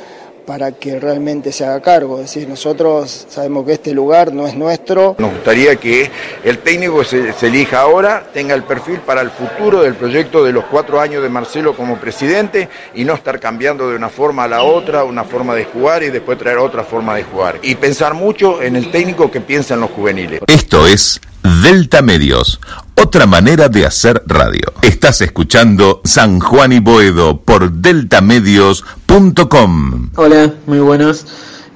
[0.46, 2.20] para que realmente se haga cargo.
[2.20, 5.16] Es decir, nosotros sabemos que este lugar no es nuestro.
[5.18, 6.10] Nos gustaría que
[6.44, 10.52] el técnico se, se elija ahora, tenga el perfil para el futuro del proyecto de
[10.52, 14.48] los cuatro años de Marcelo como presidente y no estar cambiando de una forma a
[14.48, 17.58] la otra, una forma de jugar y después traer otra forma de jugar.
[17.62, 20.40] Y pensar mucho en el técnico que piensa en los juveniles.
[20.46, 21.20] Esto es
[21.62, 22.60] Delta Medios,
[22.98, 24.72] otra manera de hacer radio.
[24.82, 30.12] Estás escuchando San Juan y Boedo por deltamedios.com.
[30.16, 31.26] Hola, muy buenas.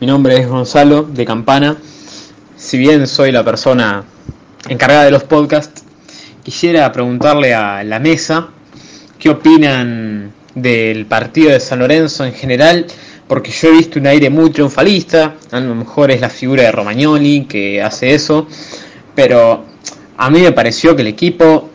[0.00, 1.76] Mi nombre es Gonzalo de Campana.
[2.56, 4.02] Si bien soy la persona
[4.68, 5.84] encargada de los podcasts,
[6.42, 8.48] quisiera preguntarle a la mesa
[9.18, 12.86] qué opinan del partido de San Lorenzo en general,
[13.28, 16.72] porque yo he visto un aire muy triunfalista, a lo mejor es la figura de
[16.72, 18.48] Romagnoli que hace eso,
[19.14, 19.68] pero
[20.22, 21.70] a mí me pareció que el equipo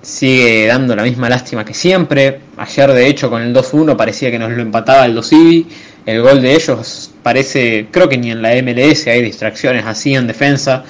[0.00, 2.42] sigue dando la misma lástima que siempre.
[2.56, 5.32] Ayer, de hecho, con el 2-1 parecía que nos lo empataba el 2
[6.06, 10.28] El gol de ellos parece, creo que ni en la MLS hay distracciones así en
[10.28, 10.84] defensa.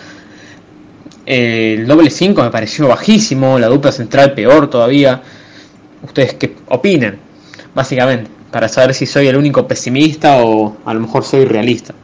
[1.24, 5.22] El doble 5 me pareció bajísimo, la dupla central peor todavía.
[6.02, 7.18] ¿Ustedes qué opinan?
[7.74, 11.94] Básicamente, para saber si soy el único pesimista o a lo mejor soy realista.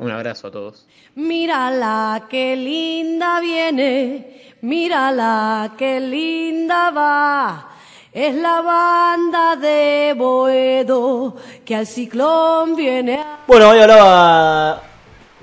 [0.00, 0.84] Un abrazo a todos.
[1.18, 7.68] Mírala, qué linda viene, mírala, qué linda va.
[8.12, 13.38] Es la banda de Boedo que al ciclón viene a...
[13.46, 14.82] Bueno, hoy hablaba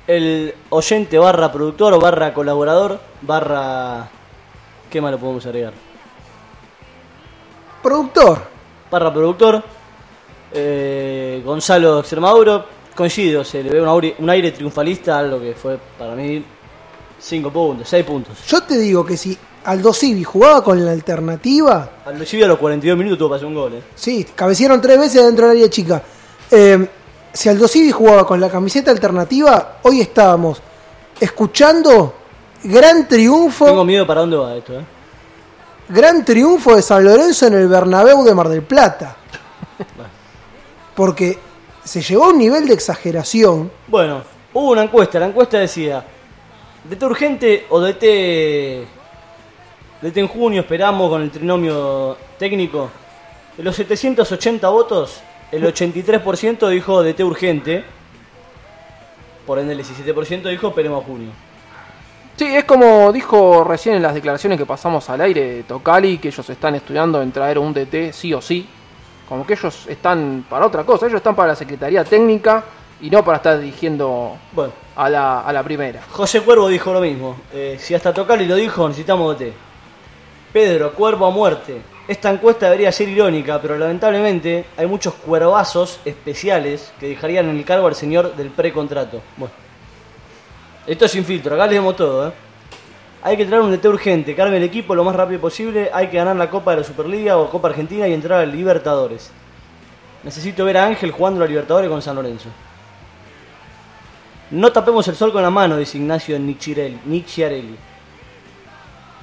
[0.07, 4.07] el oyente barra productor o barra colaborador barra...
[4.89, 5.73] ¿Qué más lo podemos agregar?
[7.81, 8.41] Productor.
[8.89, 9.63] Barra productor.
[10.51, 12.65] eh, Gonzalo Extremaduro.
[12.95, 16.43] Coincido, se le ve un aire, un aire triunfalista, algo que fue para mí
[17.25, 18.37] 5 puntos, 6 puntos.
[18.47, 22.59] Yo te digo que si Aldo Civi jugaba con la alternativa, Aldo Civi a los
[22.59, 23.73] 42 minutos tuvo para hacer un gol.
[23.73, 23.81] ¿eh?
[23.95, 26.03] sí, cabecearon tres veces dentro del área chica.
[26.51, 26.87] Eh,
[27.33, 30.61] si Aldo Civi jugaba con la camiseta alternativa, hoy estábamos
[31.19, 32.13] escuchando
[32.63, 34.79] gran triunfo, Tengo miedo para dónde va esto.
[34.79, 34.85] ¿eh?
[35.89, 39.15] gran triunfo de San Lorenzo en el Bernabéu de Mar del Plata.
[40.95, 41.39] Porque
[41.83, 43.71] se llegó a un nivel de exageración.
[43.87, 44.21] Bueno,
[44.53, 45.19] hubo una encuesta.
[45.19, 46.05] La encuesta decía:
[46.89, 48.85] ¿DT urgente o DT.
[50.01, 52.91] DT en junio esperamos con el trinomio técnico?
[53.57, 55.21] De los 780 votos,
[55.51, 57.83] el 83% dijo DT urgente.
[59.47, 61.29] Por ende, el 17% dijo esperemos junio.
[62.35, 66.47] Sí, es como dijo recién en las declaraciones que pasamos al aire Tocali, que ellos
[66.49, 68.67] están estudiando en traer un DT sí o sí.
[69.27, 72.63] Como que ellos están para otra cosa, ellos están para la Secretaría Técnica
[73.01, 76.01] y no para estar dirigiendo Bueno, a la, a la primera.
[76.09, 77.37] José Cuervo dijo lo mismo.
[77.53, 79.53] Eh, si hasta Tocali lo dijo, necesitamos DT.
[80.53, 81.81] Pedro, Cuervo a muerte.
[82.07, 87.65] Esta encuesta debería ser irónica, pero lamentablemente hay muchos cuervazos especiales que dejarían en el
[87.65, 89.21] cargo al señor del precontrato.
[89.37, 89.53] Bueno,
[90.85, 92.29] esto es sin filtro, acá leemos todo.
[92.29, 92.31] ¿eh?
[93.23, 95.89] Hay que traer un DT urgente, arme el equipo lo más rápido posible.
[95.91, 99.31] Hay que ganar la Copa de la Superliga o Copa Argentina y entrar a Libertadores.
[100.23, 102.49] Necesito ver a Ángel jugando la Libertadores con San Lorenzo.
[104.55, 107.75] No tapemos el sol con la mano, dice Ignacio Nicciarelli.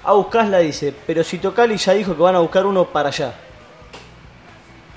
[0.05, 3.33] A buscarla dice, pero si Tocali ya dijo que van a buscar uno para allá.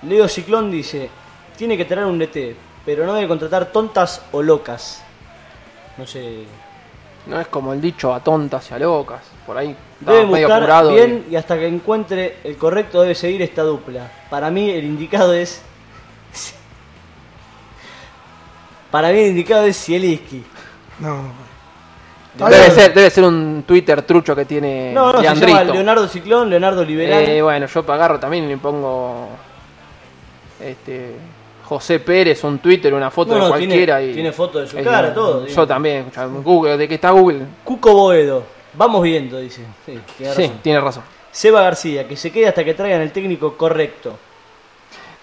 [0.02, 1.10] Leo Ciclón dice,
[1.56, 2.54] tiene que tener un DT,
[2.86, 5.02] pero no debe contratar tontas o locas.
[5.98, 6.44] No sé.
[7.28, 9.22] No es como el dicho a tontas y a locas.
[9.46, 14.12] Por ahí Debe buscar bien y hasta que encuentre el correcto debe seguir esta dupla.
[14.30, 15.62] Para mí el indicado es...
[18.96, 20.42] Para mí el indicado es Zielinski.
[21.00, 21.24] No.
[22.38, 25.58] Debe ser, debe ser un Twitter trucho que tiene No, no, se Leandrito.
[25.58, 27.24] llama Leonardo Ciclón, Leonardo Liberal.
[27.28, 29.28] Eh, bueno, yo agarro también y le pongo
[30.62, 31.12] este
[31.66, 33.98] José Pérez, un Twitter, una foto No, de cualquiera.
[33.98, 35.68] tiene- y, tiene foto de su cara, todo, Yo digo.
[35.68, 36.06] también,
[36.42, 37.40] Google, de que está Google.
[37.66, 38.44] Cuco Boedo.
[38.76, 39.64] Vamos viendo, dice.
[39.86, 40.60] Sí, tiene Sí, razón.
[40.62, 41.04] tiene razón.
[41.34, 44.18] Seba García, que se quede hasta que traigan el técnico correcto.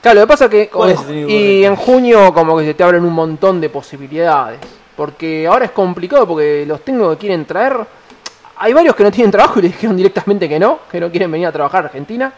[0.03, 2.65] Claro, lo que pasa es que ¿Cuál es el técnico y en junio como que
[2.65, 4.59] se te abren un montón de posibilidades,
[4.97, 7.77] porque ahora es complicado porque los técnicos que quieren traer,
[8.57, 11.31] hay varios que no tienen trabajo y le dijeron directamente que no, que no quieren
[11.31, 12.33] venir a trabajar a Argentina,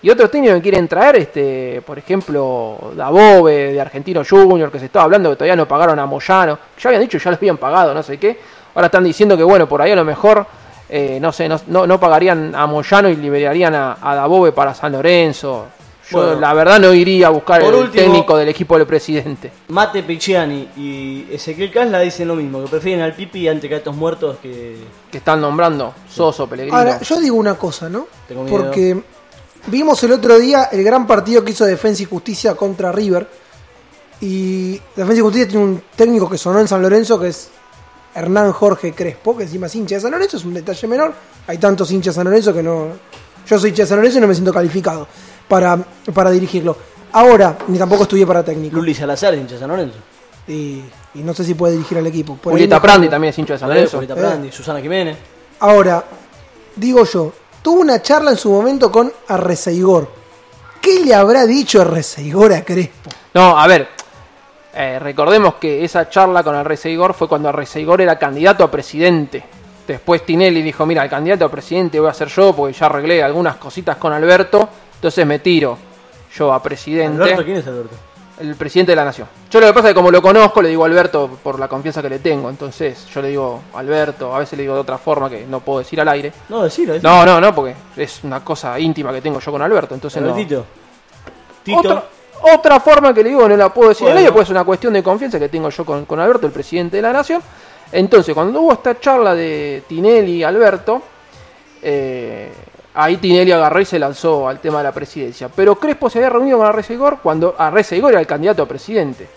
[0.00, 4.86] y otros técnicos que quieren traer, este, por ejemplo, Dabove de Argentino Junior, que se
[4.86, 7.92] estaba hablando que todavía no pagaron a Moyano, ya habían dicho ya les habían pagado,
[7.92, 8.38] no sé qué,
[8.74, 10.46] ahora están diciendo que bueno, por ahí a lo mejor
[10.88, 14.72] eh, no sé, no, no, no pagarían a Moyano y liberarían a, a Dabove para
[14.72, 15.66] San Lorenzo.
[16.12, 16.40] Yo Bueno.
[16.40, 19.50] la verdad no iría a buscar el último- técnico del equipo del presidente.
[19.68, 23.78] Mate Picciani y Ezequiel Casla dicen lo mismo, que prefieren al Pipi antes que a
[23.78, 24.76] estos muertos que...
[25.10, 26.76] Que están nombrando Soso, Pellegrino.
[26.76, 28.06] Ahora, yo digo una cosa, ¿no?
[28.28, 28.56] Tengo miedo.
[28.58, 29.02] Porque
[29.66, 33.26] vimos el otro día el gran partido que hizo Defensa y Justicia contra River.
[34.20, 37.50] Y Defensa y Justicia tiene un técnico que sonó en San Lorenzo, que es
[38.14, 41.12] Hernán Jorge Crespo, que encima es hincha de San Lorenzo, es un detalle menor.
[41.46, 42.86] Hay tantos hinchas de San Lorenzo que no...
[43.48, 45.08] Yo soy hincha de San Lorenzo y no me siento calificado
[45.52, 45.76] para,
[46.14, 46.74] para dirigirlo.
[47.12, 48.74] Ahora, ni tampoco estudié para técnico.
[48.76, 49.98] Luli Salazar, hincha de San Lorenzo.
[50.48, 50.80] Y,
[51.14, 52.36] y no sé si puede dirigir al equipo.
[52.36, 53.98] Por Julieta Prandi también es hincha de San Eh, Lorenzo.
[53.98, 55.18] Julieta Prandi, Susana Jiménez.
[55.60, 56.02] Ahora,
[56.76, 60.08] digo yo, tuvo una charla en su momento con Arreceigor.
[60.80, 63.10] ¿Qué le habrá dicho Arreceigor a Crespo?
[63.34, 63.88] No, a ver,
[64.74, 69.44] eh, recordemos que esa charla con Arreceigor fue cuando Arreceigor era candidato a presidente.
[69.86, 73.22] Después Tinelli dijo, mira, el candidato a presidente voy a ser yo porque ya arreglé
[73.22, 74.66] algunas cositas con Alberto,
[75.02, 75.76] entonces me tiro
[76.32, 77.20] yo a presidente.
[77.20, 77.96] Alberto, ¿quién es Alberto?
[78.38, 79.26] El presidente de la nación.
[79.50, 82.00] Yo lo que pasa es que como lo conozco, le digo Alberto por la confianza
[82.00, 82.48] que le tengo.
[82.48, 85.80] Entonces yo le digo Alberto, a veces le digo de otra forma que no puedo
[85.80, 86.32] decir al aire.
[86.48, 86.94] No, decilo.
[87.02, 89.92] No, no, no, porque es una cosa íntima que tengo yo con Alberto.
[89.92, 90.32] Entonces no.
[90.36, 90.64] Tito.
[91.78, 92.04] Otra,
[92.54, 94.92] otra forma que le digo no la puedo decir al aire, pues es una cuestión
[94.92, 97.42] de confianza que tengo yo con, con Alberto, el presidente de la nación.
[97.90, 101.02] Entonces, cuando hubo esta charla de Tinelli y Alberto,
[101.82, 102.52] eh,
[102.94, 105.48] ahí Tinelli agarró y se lanzó al tema de la presidencia.
[105.54, 109.28] Pero Crespo se había reunido con Arreceigor cuando Arreceigor era el candidato a presidente.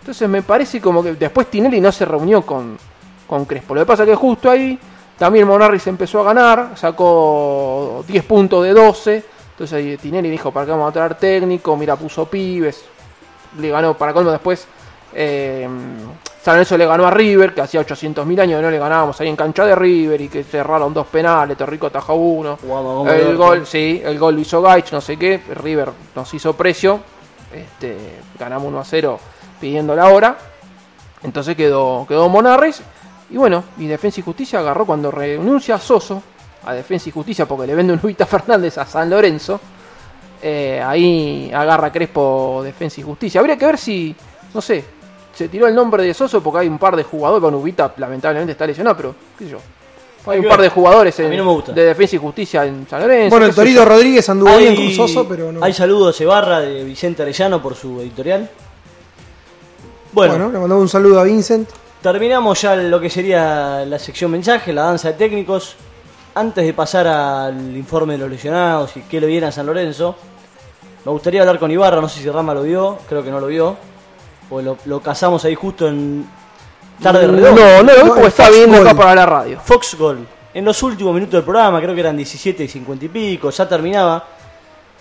[0.00, 2.78] Entonces me parece como que después Tinelli no se reunió con,
[3.26, 3.74] con Crespo.
[3.74, 4.78] Lo que pasa es que justo ahí
[5.18, 9.24] también Monarri se empezó a ganar, sacó 10 puntos de 12.
[9.50, 11.76] Entonces ahí Tinelli dijo, ¿para qué vamos a traer técnico?
[11.76, 12.84] Mira, puso pibes.
[13.58, 14.66] Le ganó, para colmo después,
[15.12, 15.68] eh,
[16.48, 19.28] San Lorenzo le ganó a River, que hacía 800.000 años que no le ganábamos ahí
[19.28, 22.58] en cancha de River y que cerraron dos penales, Torrico atajó uno.
[23.06, 25.42] El gol, sí, el gol lo hizo Gaich, no sé qué.
[25.62, 27.00] River nos hizo precio.
[27.52, 27.98] Este,
[28.38, 29.20] ganamos 1 a 0
[29.60, 30.38] pidiendo la hora.
[31.22, 32.80] Entonces quedó, quedó Monarres.
[33.28, 36.22] Y bueno, y Defensa y Justicia agarró cuando renuncia a Soso.
[36.64, 39.60] a Defensa y Justicia porque le vende un Ubita Fernández a San Lorenzo,
[40.40, 43.38] eh, ahí agarra Crespo Defensa y Justicia.
[43.38, 44.16] Habría que ver si,
[44.54, 44.96] no sé,
[45.38, 48.52] se tiró el nombre de Soso porque hay un par de jugadores, con Ubita lamentablemente
[48.52, 49.58] está lesionado, pero qué sé yo.
[50.26, 53.30] Hay Hay un par de jugadores en- no de Defensa y Justicia en San Lorenzo.
[53.30, 53.84] Bueno, el Torito.
[53.84, 55.64] Rodríguez anduvo Hay- bien con Soso, pero no.
[55.64, 58.50] Hay saludos de Barra de Vicente Arellano por su editorial.
[60.12, 61.68] Bueno, Bueno, le mandamos un saludo a Vincent.
[62.02, 65.76] terminamos ya lo que sería la sección mensaje, la danza de técnicos.
[66.34, 70.14] Antes de pasar al informe de los lesionados y qué le viene a San Lorenzo,
[71.04, 73.46] me gustaría hablar con Ibarra, no sé si Rama lo vio, creo que no lo
[73.48, 73.76] vio,
[74.48, 76.26] porque lo, lo casamos ahí justo en
[77.02, 77.82] tarde No, redonda.
[77.82, 79.60] no vi porque en está viendo acá para la radio.
[79.62, 80.26] Fox Gol.
[80.54, 83.68] En los últimos minutos del programa, creo que eran 17 y 50 y pico, ya
[83.68, 84.24] terminaba.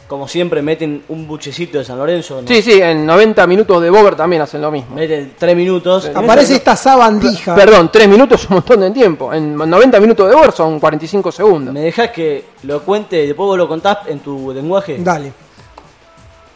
[0.08, 2.42] Como siempre, meten un buchecito de San Lorenzo.
[2.42, 2.48] ¿no?
[2.48, 4.96] Sí, sí, en 90 minutos de Bober también hacen lo mismo.
[4.96, 6.10] Meten 3 minutos.
[6.16, 7.54] Aparece esta sabandija.
[7.54, 9.34] Perdón, 3 minutos es un montón de tiempo.
[9.34, 11.74] En 90 minutos de Bober son 45 segundos.
[11.74, 14.98] ¿Me dejas que lo cuente y después vos lo contás en tu lenguaje?
[15.00, 15.34] Dale.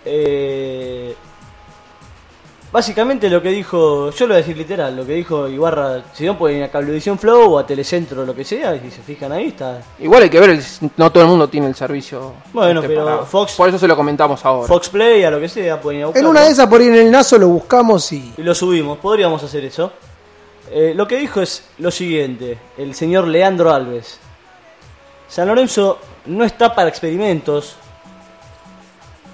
[0.06, 1.14] Eh,
[2.72, 6.26] básicamente lo que dijo, yo lo voy a decir literal, lo que dijo Ibarra, si
[6.26, 8.92] no pueden ir a Cablevisión Flow o a Telecentro o lo que sea, y si
[8.92, 9.82] se fijan ahí está.
[10.00, 10.64] Igual hay que ver, el-
[10.98, 12.34] no todo el mundo tiene el servicio.
[12.54, 14.68] Bueno, este, pero Fox- Por eso se lo comentamos ahora.
[14.68, 16.30] Fox Play, a lo que sea, pueden ir a En buscarlo.
[16.30, 18.34] una de esas, por ahí en el Nazo, lo buscamos y.
[18.38, 19.92] Y lo subimos, podríamos hacer eso.
[20.72, 24.20] Eh, lo que dijo es lo siguiente, el señor Leandro Alves.
[25.28, 25.98] San Lorenzo
[26.28, 27.76] no está para experimentos,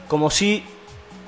[0.07, 0.63] como si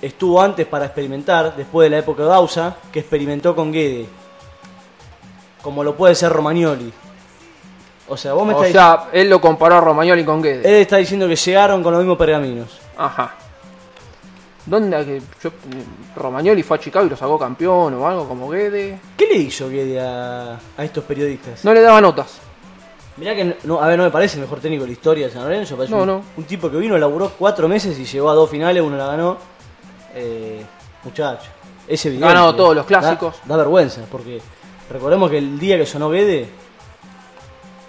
[0.01, 4.07] estuvo antes para experimentar, después de la época de Bausa, que experimentó con Guede.
[5.61, 6.91] Como lo puede ser Romagnoli.
[8.07, 10.65] O sea, vos me O estás sea, él lo comparó a Romagnoli con Guedes.
[10.65, 12.79] él está diciendo que llegaron con los mismos pergaminos.
[12.97, 13.35] Ajá.
[14.65, 15.21] ¿Dónde?
[15.43, 15.51] yo-
[16.15, 18.99] Romagnoli fue a Chicago y lo sacó campeón o algo como Guedes.
[19.17, 21.63] ¿Qué le hizo Guede a, a estos periodistas?
[21.65, 22.39] No le daba notas.
[23.17, 25.33] Mirá que, no, a ver, no me parece el mejor técnico de la historia de
[25.33, 25.75] San Lorenzo.
[25.75, 26.21] Parece No, un, no.
[26.37, 29.37] un tipo que vino, laburó cuatro meses y llegó a dos finales, uno la ganó.
[30.19, 30.65] Eh,
[31.03, 31.49] muchacho,
[31.87, 32.27] es evidente.
[32.27, 33.35] Ganado todos los clásicos.
[33.45, 34.41] Da, da vergüenza, porque
[34.89, 36.47] recordemos que el día que sonó Guede,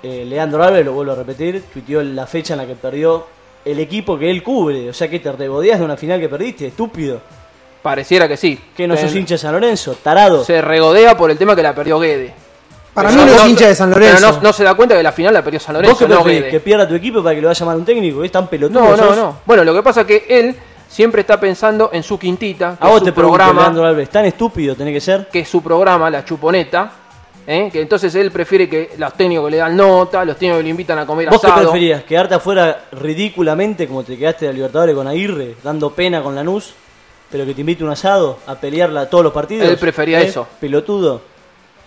[0.03, 3.27] eh, Leandro Alves, lo vuelvo a repetir, tuiteó la fecha en la que perdió
[3.65, 4.89] el equipo que él cubre.
[4.89, 7.21] O sea que te regodeas de una final que perdiste, estúpido.
[7.83, 8.59] Pareciera que sí.
[8.77, 10.45] Que no sos Pero hincha de San Lorenzo, tarado.
[10.45, 12.33] Se regodea por el tema que la perdió Guedes.
[12.93, 14.17] Para Pero mí no es hincha de San Lorenzo.
[14.21, 16.09] Pero no, no se da cuenta que la final la perdió San ¿Vos Lorenzo, qué
[16.09, 16.41] no preferís?
[16.41, 16.53] Guedes.
[16.53, 18.23] ¿Que pierda tu equipo para que lo vaya a llamar un técnico?
[18.23, 18.81] ¿Es tan pelotudo?
[18.81, 19.17] No, no, sos?
[19.17, 19.37] no.
[19.47, 20.57] Bueno, lo que pasa es que él
[20.91, 24.25] siempre está pensando en su quintita, que A vos su te programa, Leandro Alves, ¿tan
[24.25, 25.29] estúpido tenés que ser?
[25.29, 26.93] que es su programa, la chuponeta,
[27.47, 27.71] ¿eh?
[27.73, 30.99] que entonces él prefiere que los técnicos le dan nota, los técnicos que le invitan
[30.99, 31.63] a comer ¿Vos qué asado.
[31.71, 32.03] preferías?
[32.03, 36.75] ¿Quedarte afuera ridículamente como te quedaste de Libertadores con Aguirre, dando pena con Lanús,
[37.31, 39.69] pero que te invite un asado a pelearla todos los partidos?
[39.69, 40.47] Él prefería eso.
[40.59, 41.23] Pelotudo,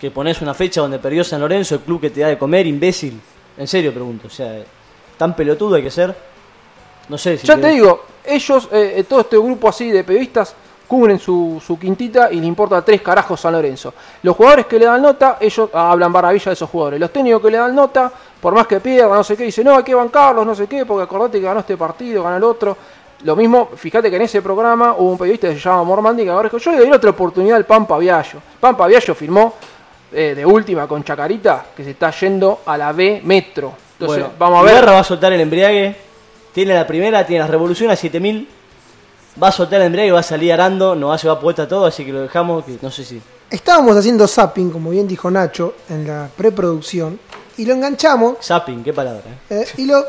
[0.00, 2.66] que pones una fecha donde perdió San Lorenzo, el club que te da de comer,
[2.66, 3.20] imbécil.
[3.58, 4.62] En serio pregunto, o sea,
[5.18, 6.33] ¿tan pelotudo hay que ser?
[7.08, 7.46] No sé si...
[7.46, 10.54] Ya te digo, ellos, eh, eh, todo este grupo así de periodistas,
[10.86, 13.94] cubren su, su quintita y le importa tres carajos San Lorenzo.
[14.22, 17.00] Los jugadores que le dan nota, ellos ah, hablan maravilla de esos jugadores.
[17.00, 19.76] Los técnicos que le dan nota, por más que pierdan, no sé qué, dicen, no,
[19.76, 22.76] hay que bancarlos, no sé qué, porque acordate que ganó este partido, ganó el otro.
[23.22, 26.30] Lo mismo, fíjate que en ese programa hubo un periodista que se llama Mormandi que
[26.30, 28.40] ahora dijo, yo le doy otra oportunidad al Pampa Viallo.
[28.60, 29.54] Pampa Viallo firmó
[30.12, 33.72] eh, de última con Chacarita que se está yendo a la B Metro.
[33.98, 34.72] Entonces, Bueno, vamos a ver.
[34.72, 35.96] Ibarra va a soltar el embriague.
[36.54, 38.48] Tiene la primera, tiene las revoluciones a 7000.
[39.42, 41.84] Va a soltar el embriague, va a salir arando, nos va a llevar puesta todo,
[41.86, 42.64] así que lo dejamos.
[42.64, 43.20] Que no sé si.
[43.50, 47.18] Estábamos haciendo zapping, como bien dijo Nacho, en la preproducción,
[47.56, 49.22] y lo enganchamos Zapping, qué palabra.
[49.50, 49.60] eh.
[49.60, 50.04] eh, y lo,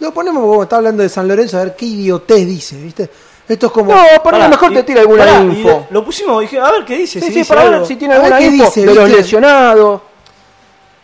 [0.00, 3.10] lo ponemos como está hablando de San Lorenzo, a ver qué idiotez dice, ¿viste?
[3.48, 3.92] Esto es como.
[3.92, 5.68] No, por lo mejor y- te tira alguna pará, info.
[5.68, 7.20] lo- Lo pusimos, dije, a ver qué dice.
[7.20, 7.86] Sí, si sí, dice para ver algo.
[7.86, 10.00] si tiene A ver alguna qué info dice, de los lesionados.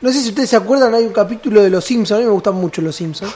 [0.01, 2.33] No sé si ustedes se acuerdan, hay un capítulo de Los Simpsons, a mí me
[2.33, 3.35] gustan mucho Los Simpsons,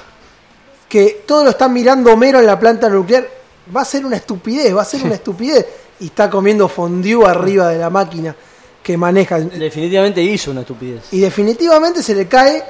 [0.90, 3.26] que todos lo están mirando Homero en la planta nuclear.
[3.74, 5.64] Va a ser una estupidez, va a ser una estupidez.
[6.00, 8.34] Y está comiendo fondue arriba de la máquina
[8.82, 9.38] que maneja.
[9.38, 11.04] Definitivamente hizo una estupidez.
[11.12, 12.62] Y definitivamente se le cae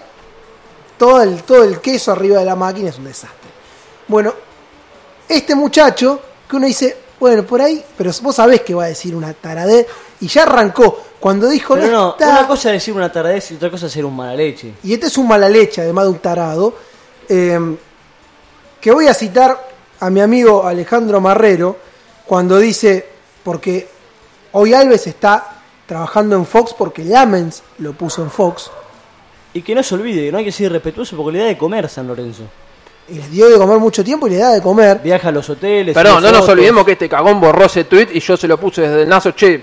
[0.99, 3.49] todo el, todo el queso arriba de la máquina, es un desastre.
[4.09, 4.35] Bueno,
[5.29, 9.15] este muchacho, que uno dice, bueno, por ahí, pero vos sabés que va a decir
[9.15, 9.87] una taradez,
[10.21, 10.99] y ya arrancó.
[11.21, 13.93] Cuando dijo, Pero no, está- una cosa es decir una tardez y otra cosa es
[13.93, 14.75] ser un mala leche.
[14.83, 16.75] y este es un mala leche, además de un tarado,
[17.29, 17.77] eh,
[18.81, 19.59] que voy a citar
[20.01, 21.77] a mi amigo Alejandro Marrero
[22.27, 23.07] cuando dice,
[23.43, 23.89] porque
[24.53, 28.71] hoy Alves está trabajando en Fox porque Lamens lo puso en Fox
[29.53, 31.59] Y que no se olvide, que no hay que ser respetuoso porque le da de
[31.59, 32.45] comer a San Lorenzo.
[33.09, 35.01] y les dio de comer mucho tiempo y le da de comer.
[35.03, 35.95] Viaja a los hoteles.
[35.95, 38.83] Perdón, no nos olvidemos que este cagón borró ese tweet y yo se lo puse
[38.83, 39.61] desde el naso, che,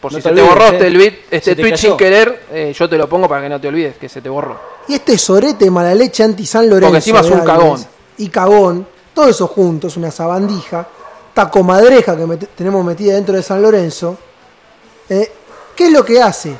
[0.00, 0.70] por No si te se te borró eh.
[0.72, 3.68] este, tweet, este tweet sin querer, eh, yo te lo pongo para que no te
[3.68, 4.58] olvides que se te borró.
[4.88, 6.86] Y este sorete mala leche anti San Lorenzo.
[6.86, 7.86] Porque encima es un Alves, cagón.
[8.18, 8.86] Y cagón.
[9.14, 10.86] Todo eso junto, es una sabandija.
[11.28, 14.16] Esta comadreja que tenemos metida dentro de San Lorenzo.
[15.08, 15.32] eh,
[15.74, 16.56] ¿Qué es lo que hace?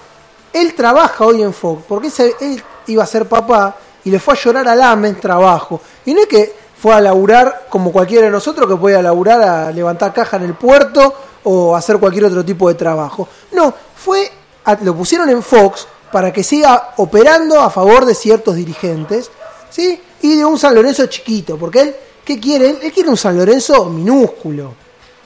[0.52, 2.08] Él trabaja hoy en Fox, porque
[2.40, 5.80] él iba a ser papá y le fue a llorar al AMEN trabajo.
[6.06, 9.70] Y no es que fue a laburar como cualquiera de nosotros que puede laburar a
[9.72, 11.12] levantar caja en el puerto
[11.44, 13.28] o hacer cualquier otro tipo de trabajo.
[13.52, 14.30] No, fue
[14.64, 19.30] a- lo pusieron en Fox para que siga operando a favor de ciertos dirigentes,
[19.70, 20.00] ¿sí?
[20.22, 21.94] Y de un San Lorenzo chiquito, porque él,
[22.24, 22.70] ¿qué quiere?
[22.70, 24.74] Él, él quiere un San Lorenzo minúsculo.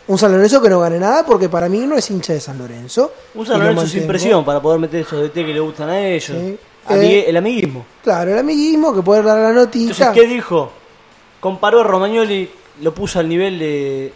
[0.09, 2.59] Un San Lorenzo que no gane nada porque para mí no es hincha de San
[2.59, 3.12] Lorenzo.
[3.34, 6.07] Un San lo Lorenzo sin presión para poder meter esos DT que le gustan a
[6.07, 6.36] ellos.
[6.38, 6.59] Sí.
[6.90, 7.86] Eh, el amiguismo.
[8.03, 10.12] Claro, el amiguismo que puede dar la Entonces, noticia.
[10.12, 10.72] ¿qué dijo?
[11.38, 14.12] Comparó a Romagnoli, lo puso al nivel de,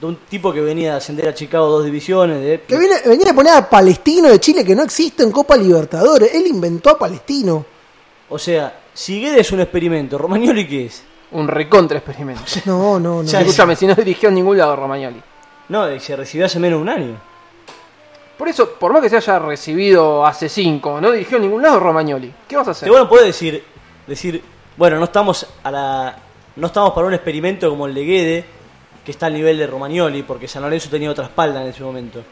[0.00, 2.42] de un tipo que venía a ascender a Chicago dos divisiones.
[2.42, 5.56] De, Que viene, venía a poner a Palestino de Chile que no existe en Copa
[5.56, 6.34] Libertadores.
[6.34, 7.64] Él inventó a Palestino.
[8.30, 11.04] O sea, si Guedes es un experimento, ¿Romagnoli qué es?
[11.32, 12.42] Un recontra experimento.
[12.66, 13.28] No, no, no.
[13.28, 15.22] Ya, Escúchame, si no dirigió en ningún lado Romagnoli.
[15.68, 17.16] No, se recibió hace menos de un año.
[18.36, 21.80] Por eso, por más que se haya recibido hace cinco, no dirigió en ningún lado
[21.80, 22.32] Romagnoli.
[22.48, 22.86] ¿Qué vas a hacer?
[22.86, 23.64] Te bueno puede decir,
[24.06, 24.42] decir,
[24.76, 26.16] bueno, no estamos a la,
[26.56, 28.44] no estamos para un experimento como el de Guede,
[29.04, 32.22] que está al nivel de Romagnoli, porque San Lorenzo tenía otra espalda en ese momento.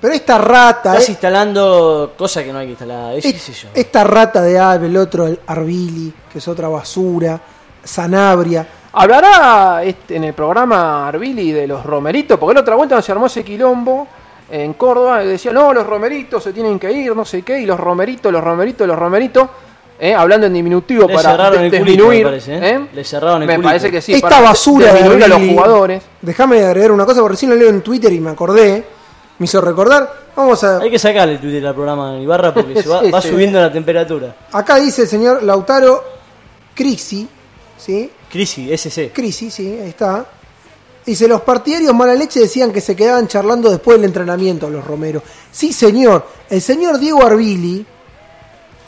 [0.00, 3.68] Pero esta rata, Estás eh, instalando cosas que no hay que instalar, es, yo.
[3.74, 7.40] esta rata de Alves, el otro, el Arbili, que es otra basura,
[7.82, 8.66] Sanabria.
[8.92, 12.38] ¿Hablará este, en el programa Arbili de los romeritos?
[12.38, 14.06] Porque la otra vuelta se armó ese quilombo
[14.50, 17.66] en Córdoba y decía, no, los romeritos se tienen que ir, no sé qué, y
[17.66, 19.48] los romeritos, los romeritos, los romeritos,
[19.98, 22.24] eh, hablando en diminutivo Le para cerraron de- el culito, disminuir.
[22.24, 22.70] me parece, ¿eh?
[22.74, 22.86] ¿eh?
[22.92, 23.68] Le cerraron el Me culito.
[23.68, 26.02] parece que sí, esta para basura de disminuir a los Arbili- jugadores.
[26.22, 28.95] Déjame agregar una cosa, porque recién lo leo en Twitter y me acordé.
[29.38, 30.26] Me hizo recordar.
[30.34, 30.78] Vamos a.
[30.78, 33.28] Hay que sacarle el Twitter al programa Ibarra porque se va, Sí, va sí.
[33.28, 34.34] subiendo la temperatura.
[34.52, 36.02] Acá dice el señor Lautaro
[36.74, 37.28] Crisi,
[37.78, 38.10] ¿sí?
[38.30, 39.12] Crisis, SC.
[39.12, 40.26] Crisi, sí, ahí está.
[41.04, 45.22] Dice, los partidarios mala leche decían que se quedaban charlando después del entrenamiento los Romero.
[45.52, 46.26] Sí, señor.
[46.50, 47.86] El señor Diego Arbili,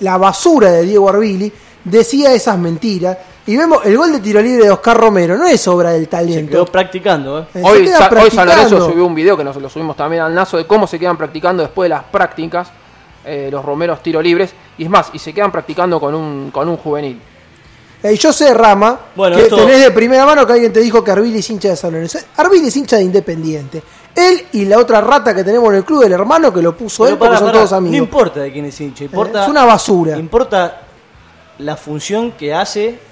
[0.01, 1.53] la basura de Diego Arbili,
[1.85, 3.17] decía esas mentiras.
[3.49, 6.07] Y vemos el gol de tiro libre de Oscar Romero, no es obra del Se
[6.09, 6.51] talento.
[6.53, 7.45] quedó practicando, ¿eh?
[7.55, 8.55] Eh, se Hoy, queda Sa- hoy San practicando.
[8.55, 11.17] Lorenzo subió un video que nos lo subimos también al Nazo de cómo se quedan
[11.17, 12.69] practicando después de las prácticas
[13.25, 14.53] eh, los romeros tiro libres.
[14.77, 17.21] Y es más, y se quedan practicando con un, con un juvenil.
[18.03, 21.03] Eh, yo sé, Rama, Bueno, que esto- tenés de primera mano que alguien te dijo
[21.03, 22.19] que Arbili es hincha de San Lorenzo.
[22.37, 23.83] Arbili es hincha de Independiente.
[24.15, 27.05] Él y la otra rata que tenemos en el club, el hermano que lo puso
[27.05, 27.99] Pero él, porque son todos No amigos.
[27.99, 29.45] importa de quién es hincha, importa.
[29.45, 30.17] es una basura.
[30.19, 30.83] Importa
[31.59, 33.08] la función que hace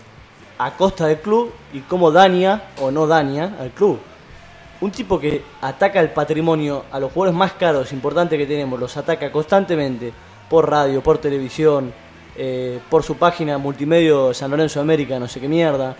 [0.58, 3.98] a costa del club y cómo daña o no daña al club.
[4.80, 8.96] Un tipo que ataca el patrimonio a los jugadores más caros, importantes que tenemos, los
[8.96, 10.12] ataca constantemente
[10.50, 11.92] por radio, por televisión,
[12.36, 15.96] eh, por su página multimedio San Lorenzo de América, no sé qué mierda.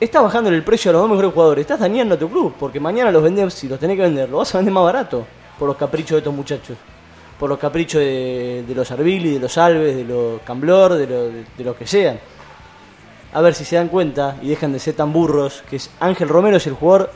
[0.00, 2.78] Estás bajando el precio a los dos mejores jugadores, estás dañando a tu club, porque
[2.78, 5.26] mañana los vendés, si los tenés que vender, los vas a vender más barato
[5.58, 6.76] por los caprichos de estos muchachos.
[7.36, 11.64] Por los caprichos de, los Arbili, de los Alves, de los Camblor, de, lo- de
[11.64, 12.18] los que sean.
[13.38, 16.28] A ver si se dan cuenta y dejan de ser tan burros, que es Ángel
[16.28, 17.08] Romero es el jugador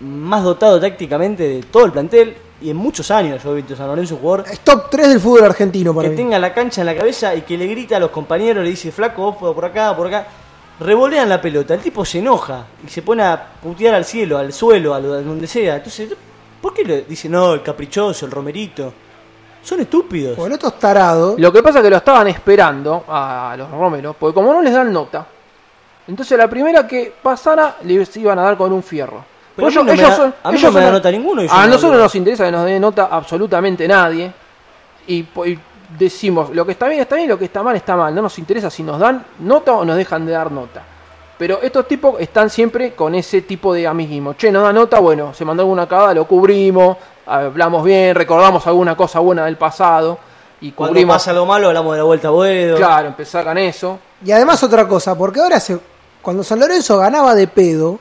[0.00, 3.86] más dotado tácticamente de todo el plantel y en muchos años yo he visto San
[3.86, 6.16] Lorenzo jugador Es top 3 del fútbol argentino para que mí.
[6.16, 8.90] tenga la cancha en la cabeza y que le grita a los compañeros, le dice,
[8.92, 10.26] flaco, vos por por acá, por acá.
[10.80, 14.54] Revolean la pelota, el tipo se enoja y se pone a putear al cielo, al
[14.54, 15.76] suelo, a, lo- a donde sea.
[15.76, 16.10] Entonces,
[16.62, 18.92] ¿por qué le dice, no, el caprichoso, el romerito?
[19.64, 20.36] Son estúpidos.
[20.36, 21.38] Bueno, estos tarados.
[21.40, 24.72] Lo que pasa es que lo estaban esperando a los romeros, porque como no les
[24.74, 25.26] dan nota,
[26.06, 29.24] entonces la primera que pasara les iban a dar con un fierro.
[29.56, 31.10] Pero Porque a mí no me da- a mí no ellos me da son- nota
[31.10, 34.30] ninguno A no nosotros nos interesa que nos dé nota absolutamente nadie.
[35.06, 35.24] Y
[35.98, 38.14] decimos, lo que está bien está bien, lo que está mal está mal.
[38.14, 40.82] No nos interesa si nos dan nota o nos dejan de dar nota.
[41.38, 44.34] Pero estos tipos están siempre con ese tipo de amiguismo.
[44.34, 46.96] Che, nos da nota, bueno, se mandó alguna cagada, lo cubrimos,
[47.26, 50.18] hablamos bien, recordamos alguna cosa buena del pasado
[50.60, 51.16] y Cuando cubrimos.
[51.16, 52.76] pasa algo malo, hablamos de la vuelta a Boedo.
[52.76, 53.98] Claro, empezar con eso.
[54.24, 55.78] Y además otra cosa, porque ahora se,
[56.22, 57.98] cuando San Lorenzo ganaba de pedo,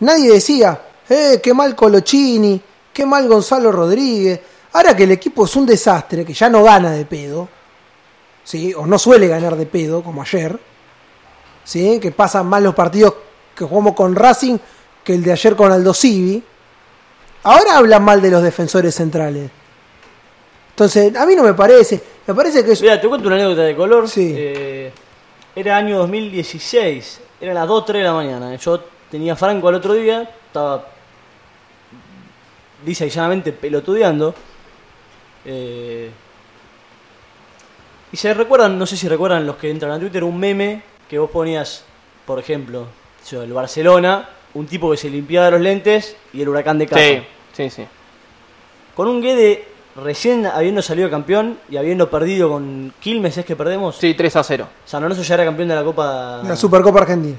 [0.00, 2.60] nadie decía, eh, qué mal Colochini,
[2.92, 4.40] qué mal Gonzalo Rodríguez.
[4.72, 7.48] Ahora que el equipo es un desastre, que ya no gana de pedo,
[8.42, 8.74] ¿sí?
[8.74, 10.58] o no suele ganar de pedo, como ayer,
[11.62, 11.98] ¿sí?
[12.00, 13.14] que pasan más los partidos
[13.54, 14.58] que jugamos con Racing
[15.04, 16.42] que el de ayer con Aldo Civi.
[17.44, 19.50] Ahora hablan mal de los defensores centrales.
[20.70, 22.02] Entonces, a mí no me parece.
[22.26, 22.82] Me parece que es.
[22.82, 24.08] Mira, te cuento una anécdota de color.
[24.08, 24.34] Sí.
[24.36, 24.92] Eh,
[25.54, 28.56] era año 2016, eran las 2, 3 de la mañana.
[28.56, 30.88] Yo tenía Franco al otro día, estaba
[32.84, 34.34] dice y llanamente pelotudeando.
[35.44, 36.10] Eh,
[38.12, 41.18] y se recuerdan, no sé si recuerdan los que entran a Twitter, un meme que
[41.18, 41.84] vos ponías,
[42.26, 42.86] por ejemplo,
[43.28, 47.02] yo, el Barcelona, un tipo que se limpiaba los lentes y el huracán de casa.
[47.02, 47.22] Sí,
[47.54, 47.86] sí, sí.
[48.94, 53.96] Con un Guede recién habiendo salido campeón y habiendo perdido con Quilmes, ¿es que perdemos?
[53.96, 54.68] Sí, 3 a 0.
[54.84, 56.42] San Lorenzo ya era campeón de la Copa.
[56.44, 57.36] La Supercopa Argentina.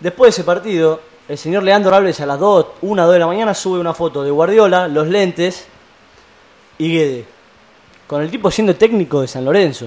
[0.00, 3.26] Después de ese partido, el señor Leandro Alves a las 2, 1, 2 de la
[3.26, 5.66] mañana sube una foto de Guardiola, los lentes
[6.78, 7.24] y Guede.
[8.06, 9.86] Con el tipo siendo técnico de San Lorenzo.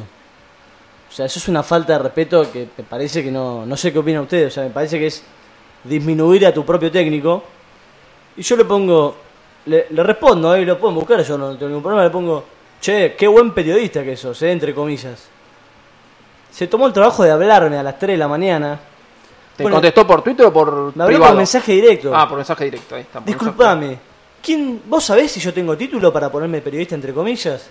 [1.10, 3.66] O sea, eso es una falta de respeto que me parece que no.
[3.66, 4.48] No sé qué opinan ustedes.
[4.48, 5.24] O sea, me parece que es
[5.84, 7.44] disminuir a tu propio técnico.
[8.36, 9.27] Y yo le pongo.
[9.68, 12.04] Le, le respondo, ahí lo pueden buscar, yo no tengo ningún problema.
[12.04, 12.46] Le pongo,
[12.80, 15.28] che, qué buen periodista que sos, eh, entre comillas.
[16.52, 18.80] Se tomó el trabajo de hablarme a las 3 de la mañana.
[19.56, 22.16] ¿Te Bueno, contestó por Twitter o por Me habló por mensaje directo.
[22.16, 23.20] Ah, por mensaje directo, ahí está.
[23.20, 23.98] Disculpame,
[24.42, 27.70] ¿quién, ¿vos sabés si yo tengo título para ponerme periodista entre comillas?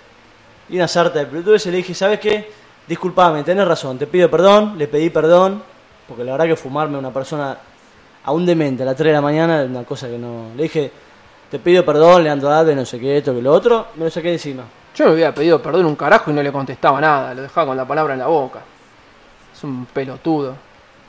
[0.69, 2.51] Y una sarta de pelotudes le dije, ¿sabes qué?
[2.87, 5.63] Disculpame, tenés razón, te pido perdón, le pedí perdón,
[6.07, 7.57] porque la verdad que fumarme a una persona
[8.25, 10.49] a un demente a las 3 de la mañana es una cosa que no...
[10.57, 10.91] Le dije,
[11.51, 14.33] te pido perdón, Leandro Alves, no sé qué, esto, que lo otro, me lo saqué
[14.33, 14.65] encima.
[14.95, 17.77] Yo me hubiera pedido perdón un carajo y no le contestaba nada, lo dejaba con
[17.77, 18.61] la palabra en la boca.
[19.55, 20.55] Es un pelotudo.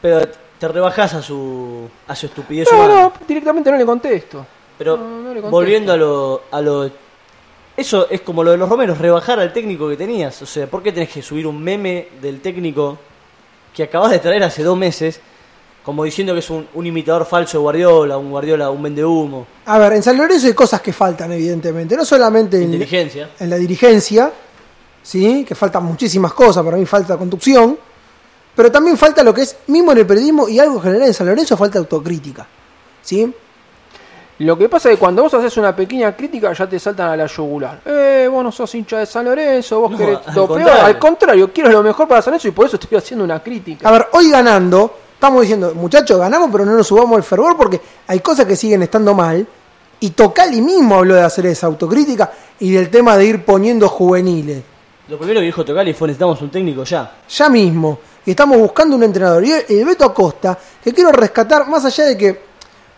[0.02, 0.22] Pero
[0.60, 2.94] te rebajás a su, a su estupidez No, humana.
[3.04, 4.46] no, directamente no le contesto.
[4.78, 5.50] Pero No, no le contesto.
[5.52, 6.90] volviendo a lo, a lo...
[7.76, 10.42] Eso es como lo de los romeros, rebajar al técnico que tenías.
[10.42, 12.98] O sea, ¿por qué tenés que subir un meme del técnico
[13.74, 15.22] que acabas de traer hace dos meses?
[15.88, 19.48] Como diciendo que es un, un imitador falso de Guardiola, un Guardiola, un vende humo.
[19.68, 21.96] A ver, en San Lorenzo hay cosas que faltan, evidentemente.
[21.96, 23.30] No solamente en, Inteligencia.
[23.40, 24.30] en la dirigencia,
[25.02, 25.46] ¿sí?
[25.48, 27.80] que faltan muchísimas cosas, para mí falta conducción,
[28.54, 31.26] pero también falta lo que es, mismo en el periodismo y algo general en San
[31.26, 32.46] Lorenzo, falta autocrítica.
[33.02, 33.34] ¿sí?
[34.40, 37.16] Lo que pasa es que cuando vos haces una pequeña crítica ya te saltan a
[37.16, 37.80] la yugular.
[37.86, 40.86] Eh, vos no sos hincha de San Lorenzo, vos No, querés al contrario.
[40.86, 43.88] Al contrario, quiero lo mejor para San Lorenzo y por eso estoy haciendo una crítica.
[43.88, 47.82] A ver, hoy ganando, estamos diciendo, muchachos, ganamos, pero no nos subamos el fervor porque
[48.06, 49.46] hay cosas que siguen estando mal.
[50.00, 54.62] Y Tocali mismo habló de hacer esa autocrítica y del tema de ir poniendo juveniles.
[55.08, 57.18] Lo primero que dijo Tocali fue necesitamos un técnico ya.
[57.28, 57.98] ya mismo.
[58.28, 59.44] Y estamos buscando un entrenador.
[59.44, 62.42] Y el Beto Acosta, que quiero rescatar, más allá de que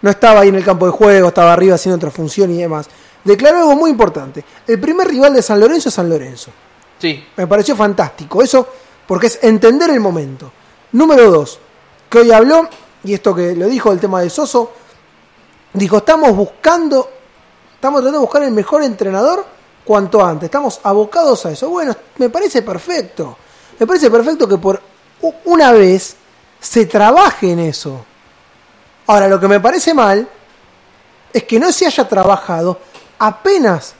[0.01, 2.89] no estaba ahí en el campo de juego, estaba arriba haciendo otra función y demás,
[3.23, 4.43] declaró algo muy importante.
[4.67, 6.51] El primer rival de San Lorenzo es San Lorenzo.
[6.97, 7.23] Sí.
[7.37, 8.43] Me pareció fantástico.
[8.43, 8.67] Eso
[9.07, 10.51] porque es entender el momento.
[10.91, 11.59] Número dos,
[12.09, 12.67] que hoy habló,
[13.03, 14.73] y esto que lo dijo el tema de Soso,
[15.73, 17.09] dijo, estamos buscando,
[17.75, 19.45] estamos tratando de buscar el mejor entrenador
[19.85, 20.45] cuanto antes.
[20.45, 21.69] Estamos abocados a eso.
[21.69, 23.37] Bueno, me parece perfecto.
[23.79, 24.81] Me parece perfecto que por
[25.45, 26.15] una vez
[26.59, 28.05] se trabaje en eso.
[29.07, 30.27] Ahora, lo que me parece mal
[31.31, 32.79] es que no se haya trabajado
[33.19, 33.93] apenas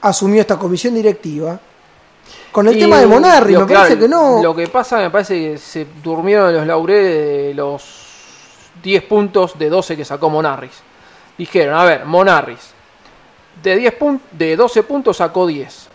[0.00, 1.58] asumió esta comisión directiva
[2.56, 3.52] con el Y tema de Monarri.
[3.52, 4.42] lo Me que- parece que no.
[4.42, 7.82] Lo que pasa, me parece que se durmieron en los laureles de los
[8.82, 10.80] 10 puntos de 12 que sacó Monarris.
[11.36, 12.70] Dijeron, a ver, Monarris,
[13.62, 15.88] de, 10 pun- de 12 puntos sacó 10.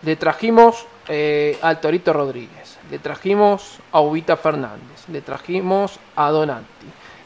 [0.00, 6.64] Le trajimos eh, al Torito Rodríguez, le trajimos a Ubita Fernández, le trajimos a Donati,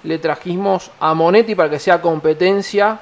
[0.03, 2.99] le trajimos a Monetti para que sea competencia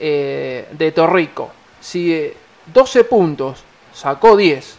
[0.00, 1.50] eh, de Torrico.
[1.80, 2.36] Si de
[2.74, 3.62] 12 puntos
[3.92, 4.78] sacó 10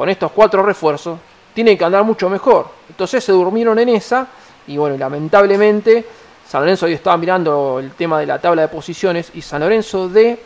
[0.00, 1.18] con estos cuatro refuerzos,
[1.52, 2.68] tiene que andar mucho mejor.
[2.88, 4.28] Entonces se durmieron en esa
[4.66, 6.06] y bueno, lamentablemente
[6.48, 10.08] San Lorenzo hoy estaba mirando el tema de la tabla de posiciones y San Lorenzo
[10.08, 10.42] de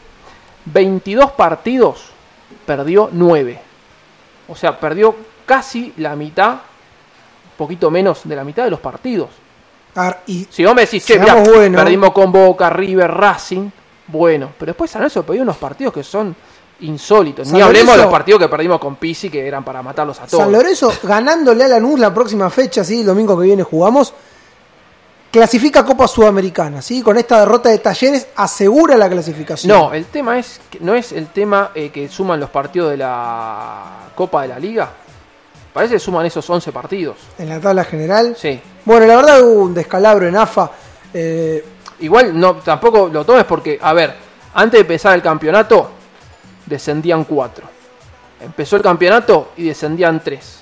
[0.65, 2.07] 22 partidos
[2.67, 3.61] perdió 9.
[4.49, 5.15] O sea, perdió
[5.47, 9.29] casi la mitad, un poquito menos de la mitad de los partidos.
[9.95, 13.71] A ver, y Si vos me decís, che, mirá, perdimos con Boca, River, Racing,
[14.09, 16.35] bueno, pero después San Lorenzo perdió unos partidos que son
[16.81, 17.47] insólitos.
[17.49, 20.27] San Ni hablemos de los partidos que perdimos con Pisi, que eran para matarlos a
[20.27, 20.43] todos.
[20.43, 23.01] San Lorenzo ganándole a Lanús la próxima fecha, ¿sí?
[23.01, 24.13] el domingo que viene jugamos,
[25.31, 27.03] clasifica Copa Sudamericana, ¿sí?
[27.03, 29.77] con esta derrota de Talleres asegura la clasificación.
[29.77, 32.97] No, el tema es que no es el tema eh, que suman los partidos de
[32.99, 34.91] la Copa de la Liga.
[35.73, 37.17] Parece que suman esos 11 partidos.
[37.37, 38.37] En la tabla general.
[38.39, 38.61] Sí.
[38.85, 40.71] Bueno, la verdad hubo un descalabro en AFA.
[41.13, 41.65] eh,
[42.01, 44.15] Igual no tampoco lo tomes porque, a ver,
[44.55, 45.93] antes de empezar el campeonato,
[46.67, 47.67] descendían 4.
[48.41, 50.61] Empezó el campeonato y descendían 3.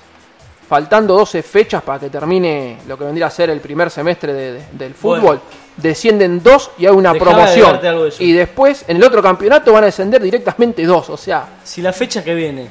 [0.67, 4.51] Faltando 12 fechas para que termine lo que vendría a ser el primer semestre de-
[4.53, 5.41] de- del fútbol, Bueno.
[5.77, 7.79] descienden 2 y hay una promoción.
[7.81, 8.13] de.
[8.19, 11.09] Y después, en el otro campeonato, van a descender directamente 2.
[11.09, 12.69] O sea, Si la fecha que viene,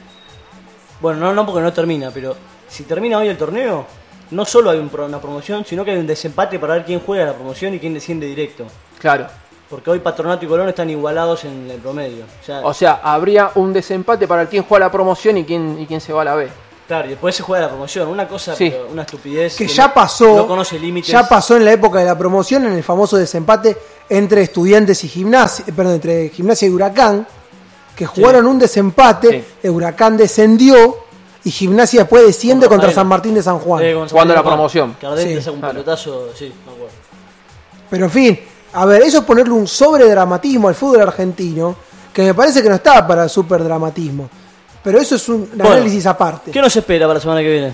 [1.01, 2.35] bueno, no, no porque no termina, pero
[2.69, 3.87] si termina hoy el torneo,
[4.31, 7.27] no solo hay un una promoción, sino que hay un desempate para ver quién juega
[7.27, 8.67] la promoción y quién desciende directo.
[8.99, 9.27] claro.
[9.73, 12.25] Porque hoy Patronato y Colón están igualados en el promedio.
[12.43, 15.87] O sea, O sea, habría un desempate para quien juega la promoción y quién, y
[15.87, 16.49] quién se va a la B.
[16.87, 18.07] claro, y después se juega la promoción.
[18.09, 18.69] Una cosa, Sí.
[18.69, 19.57] pero una estupidez.
[19.57, 21.11] que no- ya pasó, No conoce límites.
[21.11, 23.79] ya pasó en la época de la promoción en el famoso desempate
[24.11, 27.27] entre estudiantes y gimnasia, eh, perdón, entre gimnasia y huracán,
[27.97, 30.99] que jugaron un desempate, el huracán descendió
[31.45, 32.93] y gimnasia después desciende Con contra.
[32.95, 33.83] San Martín de San Juan.
[33.83, 34.95] Eh, Jugando la promoción.
[35.01, 35.73] Que Ardente Sí, un claro.
[35.73, 36.93] pelotazo, sí, me acuerdo.
[37.89, 38.41] Pero en fin,
[38.75, 41.75] a ver, eso es ponerle un sobredramatismo al fútbol argentino,
[42.13, 44.29] que me parece que no está para el superdramatismo.
[44.83, 46.51] Pero eso es un Bueno, análisis aparte.
[46.51, 47.73] ¿Qué nos espera para la semana que viene?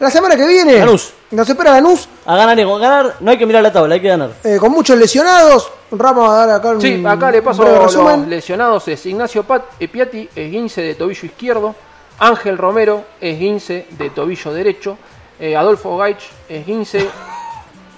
[0.00, 1.12] La semana que viene Lanús.
[1.30, 4.00] nos espera Lanús A ganar, y con ganar no hay que mirar la tabla, hay
[4.00, 4.30] que ganar.
[4.42, 5.70] eh, con muchos lesionados.
[5.92, 8.28] Ramos va a dar acá un, Sí, acá le paso los resumen.
[8.28, 8.86] lesionados.
[8.88, 11.74] Es Ignacio Pat, eh, Piatti, esguince de tobillo izquierdo.
[12.18, 14.98] Ángel Romero, esguince de tobillo derecho.
[15.38, 17.08] Eh, Adolfo Gaich, esguince...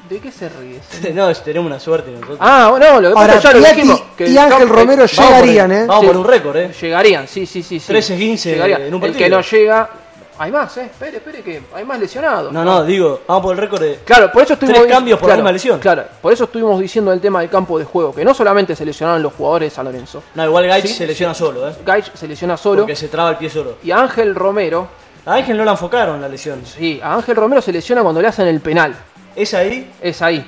[0.09, 0.81] ¿De qué se ríe?
[1.15, 2.39] no, tenemos una suerte nosotros.
[2.41, 4.03] Ah, no, lo que pasa Ahora, es que ya lo dijimos.
[4.17, 5.87] que y el Ángel campo- Romero llegarían, el- ¿eh?
[5.87, 6.73] Vamos por un récord, ¿eh?
[6.81, 7.81] Llegarían, sí, sí, sí.
[7.81, 7.87] sí.
[7.89, 8.83] 13 esguince Llegarían.
[8.83, 9.19] en un El partido.
[9.25, 9.91] que no llega...
[10.39, 10.83] Hay más, ¿eh?
[10.83, 12.53] Espere, espere, que hay más lesionados.
[12.53, 14.01] No, no, digo, vamos por el récord de.
[14.05, 15.81] Claro, por eso estuvimos Tres cambios por la claro, misma lesión.
[15.81, 18.85] Claro, por eso estuvimos diciendo el tema del campo de juego, que no solamente se
[18.85, 20.23] lesionaron los jugadores de San Lorenzo.
[20.35, 21.73] No, igual Gaich Sí, se lesiona solo, ¿eh?
[21.87, 23.77] Gaich se lesiona solo Porque se traba el pie solo.
[23.83, 24.87] y Ángel Romero,
[25.25, 26.61] A Ángel no la enfocaron la lesión.
[26.67, 28.95] sí, a Ángel Romero se lesiona cuando le hacen el penal.
[29.37, 29.93] ¿Es ahí?
[30.01, 30.45] Es ahí.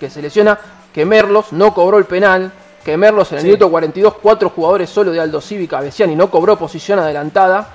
[0.00, 0.58] Que se lesiona
[0.92, 2.50] que Merlos no cobró el penal,
[2.84, 3.46] que Merlos en el Sí.
[3.48, 7.68] minuto 42, cuatro jugadores solo de Aldo Cívica y no cobró posición adelantada.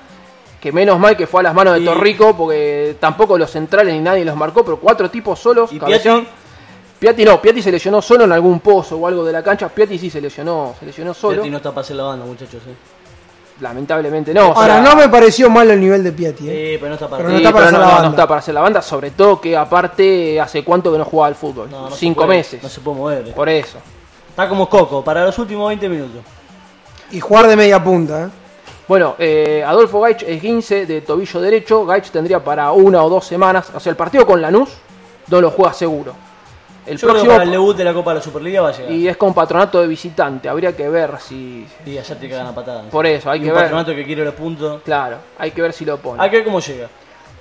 [0.59, 3.93] Que menos mal que fue a las manos de Y- Torrico, porque tampoco los centrales
[3.93, 5.71] ni nadie los marcó, pero cuatro tipos solos.
[5.71, 6.27] ¿Y cabecearon.
[6.99, 9.69] Piatti no, Piatti se lesionó solo en algún pozo o algo de la cancha.
[9.69, 11.35] Piatti sí se lesionó, se lesionó solo.
[11.35, 12.61] Piatti no está para hacer la banda, muchachos.
[12.67, 12.75] ¿eh?
[13.61, 14.49] Lamentablemente no.
[14.49, 16.49] o Ahora, sea, no me pareció mal el nivel de Piatti.
[16.49, 16.71] ¿eh?
[16.73, 17.95] Sí, pero no está para Pero no sí, está para hacer no, la no, no
[18.03, 18.09] banda.
[18.11, 21.35] está para hacer la banda, sobre todo que aparte hace cuánto que no jugaba al
[21.35, 21.69] fútbol.
[21.69, 22.63] No, no se Cinco puede, meses.
[22.63, 23.27] No se puede mover.
[23.27, 23.33] eh.
[23.35, 23.77] Por eso.
[24.29, 26.21] Está como Coco, para los últimos 20 minutos.
[27.11, 28.25] Y jugar de media punta.
[28.25, 28.29] ¿eh?
[28.87, 31.85] Bueno, eh, Adolfo Gaich es 15 de tobillo derecho.
[31.85, 33.69] Gaich tendría para una o dos semanas.
[33.75, 34.69] O sea, el partido con Lanús
[35.27, 36.13] no lo juega seguro.
[36.89, 37.31] El Yo creo que próximo.
[37.33, 38.91] para el debut de la Copa de la Superliga va a llegar.
[38.91, 40.49] Y es con patronato de visitante.
[40.49, 41.65] Habría que ver si.
[41.85, 42.85] Y allá te cagan a patadas.
[42.85, 43.63] Por eso, hay Y que un ver.
[43.65, 44.81] patronato que quiere los puntos.
[44.83, 46.21] Claro, hay que ver si lo pone.
[46.23, 46.89] Hay que ver cómo llega.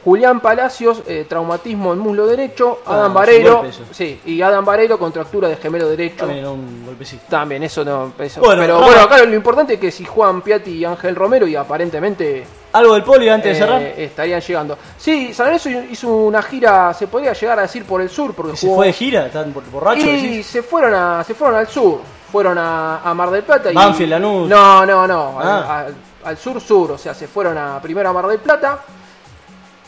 [0.04, 2.80] Julián Palacios, eh, traumatismo en muslo derecho.
[2.86, 3.82] Ah, Adam eso.
[3.90, 6.24] Sí, y Adam Vareiro, contractura de gemelo derecho.
[6.24, 7.24] También un golpecito.
[7.28, 8.12] También, eso no.
[8.18, 8.40] Eso.
[8.40, 11.56] Bueno, Pero bueno, acá lo importante es que si juegan Piatti y Ángel Romero, y
[11.56, 13.82] aparentemente ¿Algo del poli antes eh, de cerrar?
[13.82, 14.78] estarían llegando.
[14.98, 18.56] Sí, San Lorenzo hizo una gira, se podría llegar a decir por el sur, porque
[18.56, 19.26] ¿Se jugó- fue de gira?
[19.26, 20.04] ¿Están borrachos?
[20.04, 20.46] y decís?
[20.46, 22.00] se fueron a, se fueron al sur,
[22.30, 24.48] fueron a, a Mar del Plata y Banfield, Lanús.
[24.48, 25.78] No, no, no, al- Ah.
[25.86, 25.94] al,
[26.24, 28.80] al sur sur, o sea, se fueron a primero a Mar del Plata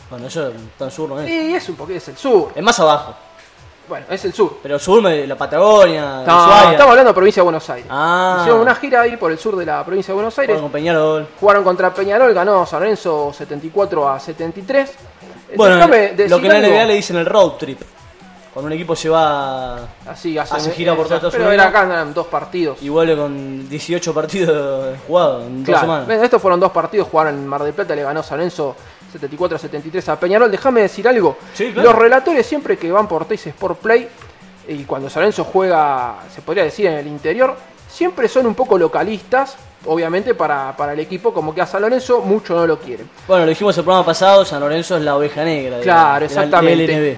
[0.09, 1.29] Bueno, eso tan sur no es.
[1.29, 2.51] y es un poquito es el sur.
[2.55, 3.13] Es más abajo.
[3.91, 4.55] Bueno, es el sur.
[4.63, 6.71] Pero sur, me- la Patagonia, No, Ushuaia.
[6.71, 7.87] estamos hablando de provincia de Buenos Aires.
[7.89, 8.37] Ah.
[8.39, 10.53] Hicieron una gira ahí por el sur de la provincia de Buenos Aires.
[10.55, 11.27] Jugaron con Peñarol.
[11.37, 14.89] Jugaron contra Peñarol, ganó San Lorenzo 74 a 73.
[15.49, 16.69] Eh, Bueno, déjame lo que en la algo.
[16.73, 17.81] NBA le dicen el road trip.
[18.53, 19.75] Cuando un equipo se va
[20.07, 22.81] Así, hace gira por todo Estados Pero Unidos era acá eran dos partidos.
[22.81, 26.05] y vuelve con 18 partidos jugados en dos Claro, semanas.
[26.05, 28.75] bueno, estos fueron dos partidos, jugaron en Mar del Plata, le ganó San Lorenzo
[29.11, 30.49] 74 a 73 a Peñarol.
[30.51, 31.37] Déjame decir algo.
[31.53, 31.89] Sí, claro.
[31.91, 34.07] Los relatores siempre que van por Teis Sport Play
[34.67, 37.55] y cuando San Lorenzo juega, se podría decir en el interior,
[37.89, 42.21] siempre son un poco localistas, obviamente para, para el equipo, como que a San Lorenzo
[42.21, 43.09] mucho no lo quieren.
[43.27, 45.77] Bueno, lo dijimos el programa pasado, San Lorenzo es la oveja negra.
[45.77, 46.85] de- Claro, de la exactamente.
[46.93, 47.17] LNB.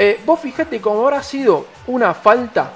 [0.00, 2.70] Eh, vos fijate cómo habrá sido una falta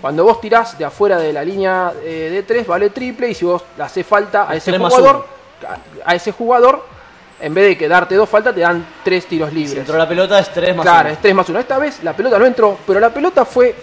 [0.00, 3.44] cuando vos tirás de afuera de la línea eh, de 3 vale triple y si
[3.44, 5.26] vos le hace falta a ese jugador,
[6.04, 6.84] a, a ese jugador,
[7.40, 9.72] en vez de que darte dos faltas, te dan tres tiros libres.
[9.72, 11.14] Si entró la pelota es 3 más Claro, uno.
[11.14, 11.58] es 3 más 1.
[11.58, 13.74] Esta vez la pelota no entró, pero la pelota fue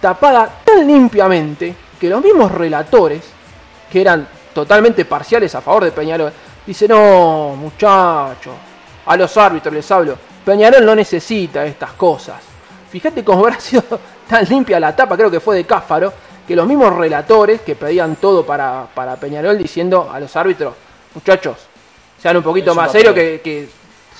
[0.00, 3.22] tapada tan limpiamente que los mismos relatores,
[3.90, 6.32] que eran totalmente parciales a favor de Peñarol,
[6.66, 8.54] dicen, no, muchachos,
[9.06, 12.36] a los árbitros les hablo, Peñarol no necesita estas cosas.
[12.90, 13.82] Fíjate cómo habrá sido
[14.28, 16.12] tan limpia la tapa, creo que fue de Cáfaro,
[16.46, 20.74] que los mismos relatores que pedían todo para, para Peñarol diciendo a los árbitros,
[21.14, 21.56] muchachos,
[22.22, 23.68] sean un poquito Es más serios que, que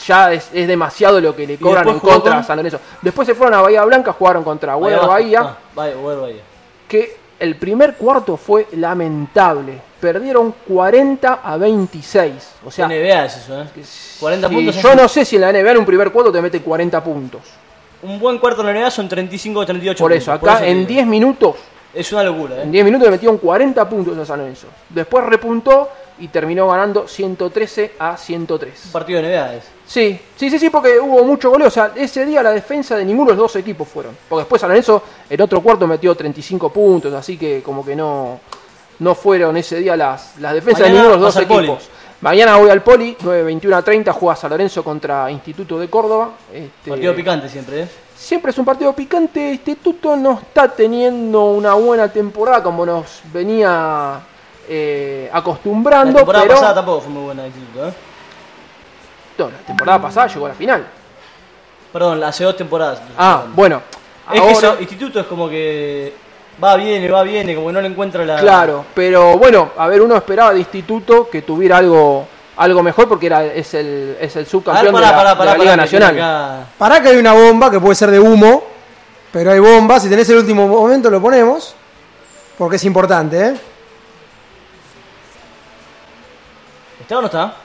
[0.07, 2.81] ya es, es demasiado lo que le cobran en contra con- a San Lorenzo.
[3.03, 5.07] Después se fueron a Bahía Blanca, jugaron contra abajo.
[5.09, 6.43] Bahía, Ah, Bahía, Weber Bahía.
[6.89, 9.81] que el primer cuarto fue lamentable.
[10.01, 12.33] Perdieron 40 a 26.
[12.65, 13.67] O sea, NBA es eso, ¿eh?
[14.19, 14.77] 40 si- puntos.
[14.83, 17.41] yo no sé si en la NBA en un primer cuarto te mete 40 puntos.
[18.03, 20.23] Un buen cuarto en la NBA son 35 o 38 Por puntos.
[20.23, 20.89] eso, acá en digo.
[20.89, 21.57] 10 minutos,
[21.93, 22.63] Es una locura, ¿eh?
[22.63, 24.69] en 10 minutos le metieron 40 puntos a San Lorenzo.
[24.89, 25.91] Después repuntó
[26.21, 28.87] y terminó ganando 113 a 103.
[28.87, 29.65] Un partido de NBA es.
[29.87, 31.69] Sí, sí, sí, sí, porque hubo mucho goleo.
[31.69, 34.17] O sea, ese día la defensa de ninguno de los dos equipos fueron.
[34.29, 38.39] Porque después San Lorenzo en otro cuarto metió 35 puntos, así que como que no,
[39.01, 41.89] no fueron ese día las, las defensas de ninguno de los dos equipos.
[42.21, 46.33] Mañana voy al Poli, 9.21 a 30, juega San Lorenzo contra Instituto de Córdoba.
[46.53, 47.89] Este, Partido picante siempre, ¿eh?
[48.15, 49.53] Siempre es un partido picante.
[49.53, 54.21] Instituto no está teniendo una buena temporada como nos venía
[54.73, 56.13] eh, acostumbrando.
[56.13, 57.93] La temporada pero pasada tampoco fue muy buena el Instituto, ¿eh?
[59.39, 60.87] No, la temporada pasada llegó a la final.
[61.93, 63.01] Perdón, hace dos temporadas.
[63.19, 63.83] Ah, bueno.
[64.33, 66.15] Es que ahora- eso, Instituto es como que
[66.63, 68.37] va, viene, va, viene, como que no le encuentra la...
[68.39, 73.27] Claro, pero bueno, a ver, uno esperaba de Instituto que tuviera algo algo mejor porque
[73.27, 75.71] era es el, es el ver, subcampeón pará, de la, pará, de pará, la Liga
[75.73, 76.15] que Nacional.
[76.15, 78.63] acá- Pará que hay una bomba que puede ser de humo,
[79.33, 79.99] pero hay bomba.
[79.99, 81.75] Si tenés el último momento lo ponemos,
[82.59, 83.55] porque es importante, ¿eh?
[87.11, 87.57] ¿Está o no está?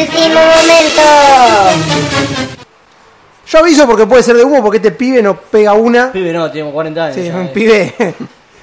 [0.00, 1.02] Último momento.
[3.46, 6.10] Yo aviso porque puede ser de humo, porque este pibe nos pega una.
[6.10, 7.16] Pibe no, tiene como 40 años.
[7.16, 7.50] Sí, ya, un eh.
[7.52, 7.94] pibe.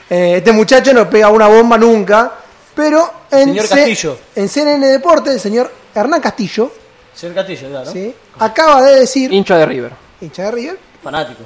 [0.09, 2.34] Eh, este muchacho no pega una bomba nunca.
[2.75, 4.17] Pero en, Señor Castillo.
[4.36, 6.69] en CNN Deporte, el señor Hernán Castillo
[7.13, 7.89] Señor Castillo, claro.
[7.89, 8.13] ¿sí?
[8.39, 9.93] acaba de decir, Hincha de River.
[10.19, 11.43] hincha de River, Fanático.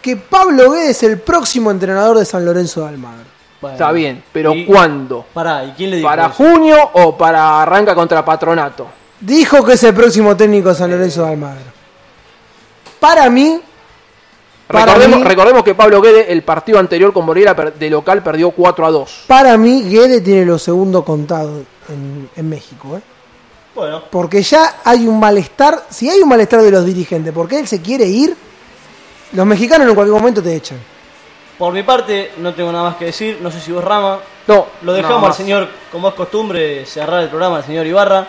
[0.00, 3.39] que Pablo Guedes es el próximo entrenador de San Lorenzo de Almagro.
[3.60, 3.74] Bueno.
[3.76, 5.26] Está bien, pero Y- ¿cuándo?
[5.34, 6.34] Pará, ¿y quién le dijo ¿Para eso?
[6.34, 8.86] junio o para arranca contra Patronato?
[9.20, 11.60] Dijo que es el próximo técnico de San Lorenzo de Almagro.
[12.98, 13.60] Para mí,
[14.66, 18.22] Para Recordemos, mí- recordemos que Pablo Guede, el partido anterior con Moreira per- de local,
[18.22, 19.24] perdió 4 a 2.
[19.26, 22.96] para mí, Guede tiene lo segundo contado en, en México.
[22.96, 23.00] ¿eh?
[23.74, 27.66] Bueno, Porque ya hay un malestar, si hay un malestar de los dirigentes, porque él
[27.66, 28.36] se quiere ir,
[29.32, 30.78] los mexicanos en cualquier momento te echan.
[31.60, 33.38] Por mi parte no tengo nada más que decir.
[33.40, 34.18] No sé si vos, Rama.
[34.48, 38.26] No, Lo dejamos al señor, como es costumbre, cerrar el programa, al señor Ibarra.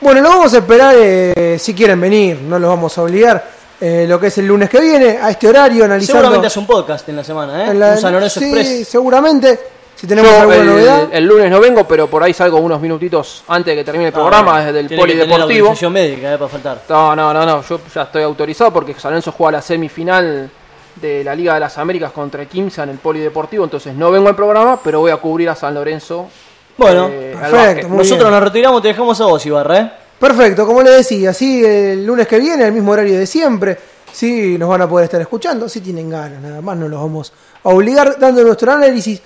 [0.00, 3.44] Bueno, lo vamos a esperar eh, si quieren venir, no los vamos a obligar.
[3.80, 6.20] eh, lo que es el lunes que viene, a este horario, analizando.
[6.20, 7.70] Seguramente hace un podcast en la semana, ¿eh?
[7.72, 8.88] en la- un San Lorenzo sí, Express.
[8.88, 9.58] seguramente.
[9.96, 11.08] Si tenemos Yo alguna el, novedad.
[11.12, 14.12] el lunes no vengo, pero por ahí salgo unos minutitos antes de que termine el
[14.12, 15.90] programa Ah, desde el tiene que tener polideportivo.
[15.90, 16.78] médica, eh, para faltar.
[16.88, 20.48] No, no, no, no, yo ya estoy autorizado porque San Lorenzo juega la semifinal
[20.96, 24.28] de la Liga de las Américas contra el Quimsa en el polideportivo, entonces no vengo
[24.28, 26.28] al programa, pero voy a cubrir a San Lorenzo.
[26.76, 28.32] Bueno, eh, perfecto, muy Nosotros bien.
[28.32, 29.92] nos retiramos, te dejamos a vos, Ibarra, ¿eh?
[30.18, 33.76] Perfecto, como les decía, así el lunes que viene, el mismo horario de siempre,
[34.12, 37.32] sí nos van a poder estar escuchando, si tienen ganas, nada más no los vamos
[37.64, 39.20] a obligar dando nuestro análisis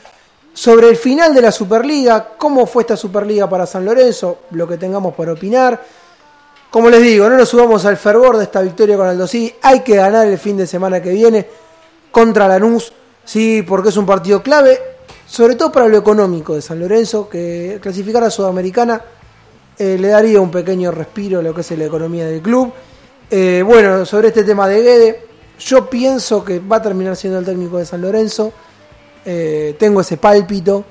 [0.54, 4.78] sobre el final de la Superliga, cómo fue esta Superliga para San Lorenzo, lo que
[4.78, 5.78] tengamos para opinar.
[6.70, 9.80] Como les digo, no nos subamos al fervor de esta victoria con Aldo sí, hay
[9.80, 11.46] que ganar el fin de semana que viene
[12.10, 12.92] contra Lanús,
[13.24, 14.78] sí, porque es un partido clave,
[15.26, 19.00] sobre todo para lo económico de San Lorenzo, que clasificar a Sudamericana
[19.78, 22.72] eh, le daría un pequeño respiro a lo que es la economía del club.
[23.30, 25.20] Eh, bueno, sobre este tema de Guede,
[25.58, 28.52] yo pienso que va a terminar siendo el técnico de San Lorenzo.
[29.24, 30.84] Eh, tengo ese pálpito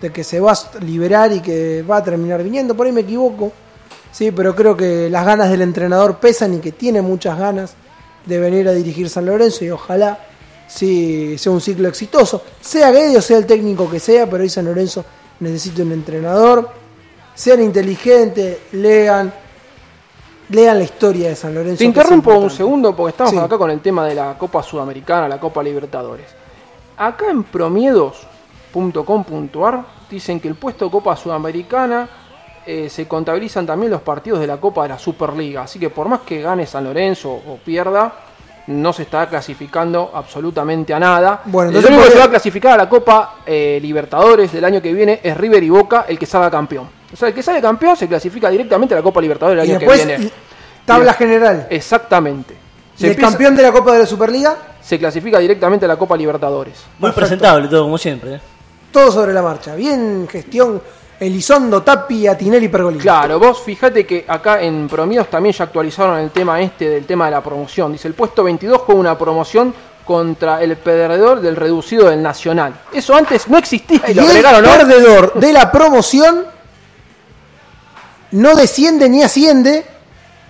[0.00, 2.74] de que se va a liberar y que va a terminar viniendo.
[2.74, 3.52] Por ahí me equivoco,
[4.12, 7.74] sí, pero creo que las ganas del entrenador pesan y que tiene muchas ganas
[8.24, 10.20] de venir a dirigir San Lorenzo y ojalá
[10.68, 12.40] sí, sea un ciclo exitoso.
[12.60, 15.04] Sea Guede o sea el técnico que sea, pero hoy San Lorenzo
[15.40, 16.80] necesita un entrenador
[17.34, 19.32] sean inteligentes, lean,
[20.50, 21.78] lean la historia de San Lorenzo.
[21.78, 23.38] Te interrumpo un segundo porque estamos Sí.
[23.38, 26.26] acá con el tema de la Copa Sudamericana, la Copa Libertadores.
[26.96, 32.08] Acá en promiedos.com.ar dicen que el puesto Copa Sudamericana
[32.66, 35.62] eh, se contabilizan también los partidos de la Copa de la Superliga.
[35.62, 38.12] Así que por más que gane San Lorenzo o pierda,
[38.68, 41.42] no se está clasificando absolutamente a nada.
[41.46, 44.52] Bueno, el entonces único que puede- se va a clasificar a la Copa eh, Libertadores
[44.52, 46.88] del año que viene es River y Boca, el que salga campeón.
[47.12, 49.70] O sea, el que sale campeón se clasifica directamente a la Copa Libertadores del Y
[49.72, 50.30] año después, que viene.
[50.86, 51.66] tabla general.
[51.70, 52.56] Exactamente.
[52.98, 56.16] Y el campeón de la Copa de la Superliga, se clasifica directamente a la Copa
[56.16, 56.74] Libertadores.
[56.98, 57.20] Muy Perfecto.
[57.20, 58.34] presentable todo, como siempre.
[58.36, 58.40] ¿eh?
[58.92, 59.74] todo sobre la marcha.
[59.74, 60.80] Bien gestión,
[61.22, 63.00] Elizondo, Tapi, Atinelli, Pergolini.
[63.00, 67.26] Claro, vos fíjate que acá en Promedios también ya actualizaron el tema este del tema
[67.26, 67.92] de la promoción.
[67.92, 69.72] Dice, el puesto 22 juega una promoción
[70.04, 72.74] contra el perdedor del reducido del Nacional.
[72.92, 74.70] Eso antes no existía y lo el agregaron, ¿no?
[74.76, 76.44] perdedor de la promoción
[78.32, 79.86] no desciende ni asciende,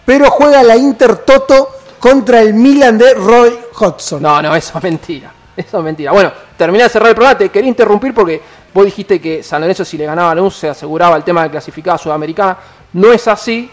[0.07, 1.69] pero juega la Inter Toto
[1.99, 4.23] contra el Milan de Roy Hodgson.
[4.23, 5.33] No, no, eso es mentira.
[5.55, 6.13] Eso es mentira.
[6.13, 7.37] Bueno, terminé de cerrar el programa.
[7.37, 8.41] Te quería interrumpir porque
[8.73, 11.51] vos dijiste que San Lorenzo, si le ganaba a Lanús, se aseguraba el tema de
[11.51, 12.57] clasificada sudamericana.
[12.95, 13.71] No es así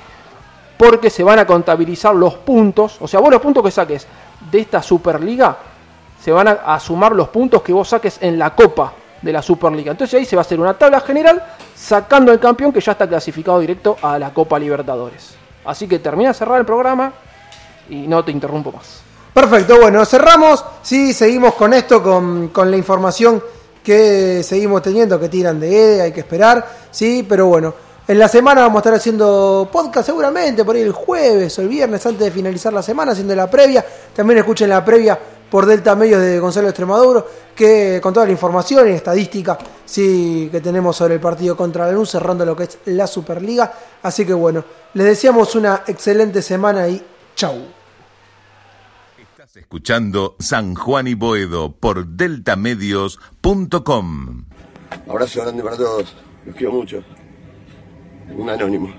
[0.77, 2.97] porque se van a contabilizar los puntos.
[3.01, 4.07] O sea, vos los puntos que saques
[4.49, 5.57] de esta Superliga
[6.21, 9.91] se van a, sumar los puntos que vos saques en la Copa de la Superliga.
[9.91, 11.43] Entonces ahí se va a hacer una tabla general
[11.75, 15.35] sacando el campeón que ya está clasificado directo a la Copa Libertadores.
[15.65, 17.11] Así que termina de cerrar el programa
[17.89, 19.01] y no te interrumpo más.
[19.33, 20.63] Perfecto, bueno, cerramos.
[20.81, 23.41] Sí, seguimos con esto, con, con la información
[23.89, 26.63] que seguimos teniendo, que tiran de EDE, hay que esperar.
[26.91, 27.73] Sí, pero bueno,
[28.07, 31.69] en la semana vamos a estar haciendo podcast seguramente, por ahí el jueves o el
[31.69, 33.83] viernes antes de finalizar la semana, haciendo la previa.
[34.15, 35.17] También escuchen la previa
[35.49, 37.25] por Delta Medios de Gonzalo Extremaduro,
[37.55, 41.91] que con toda la información y estadística sí, que tenemos sobre el partido contra la
[41.91, 43.73] luz, cerrando lo que es la Superliga.
[44.03, 44.63] Así que bueno,
[44.93, 47.03] les deseamos una excelente semana y
[47.35, 47.78] chau.
[49.69, 54.45] Escuchando San Juan y Boedo por deltamedios.com.
[55.07, 56.15] Abrazo grande para todos.
[56.43, 57.03] Los quiero mucho.
[58.35, 58.91] Un anónimo.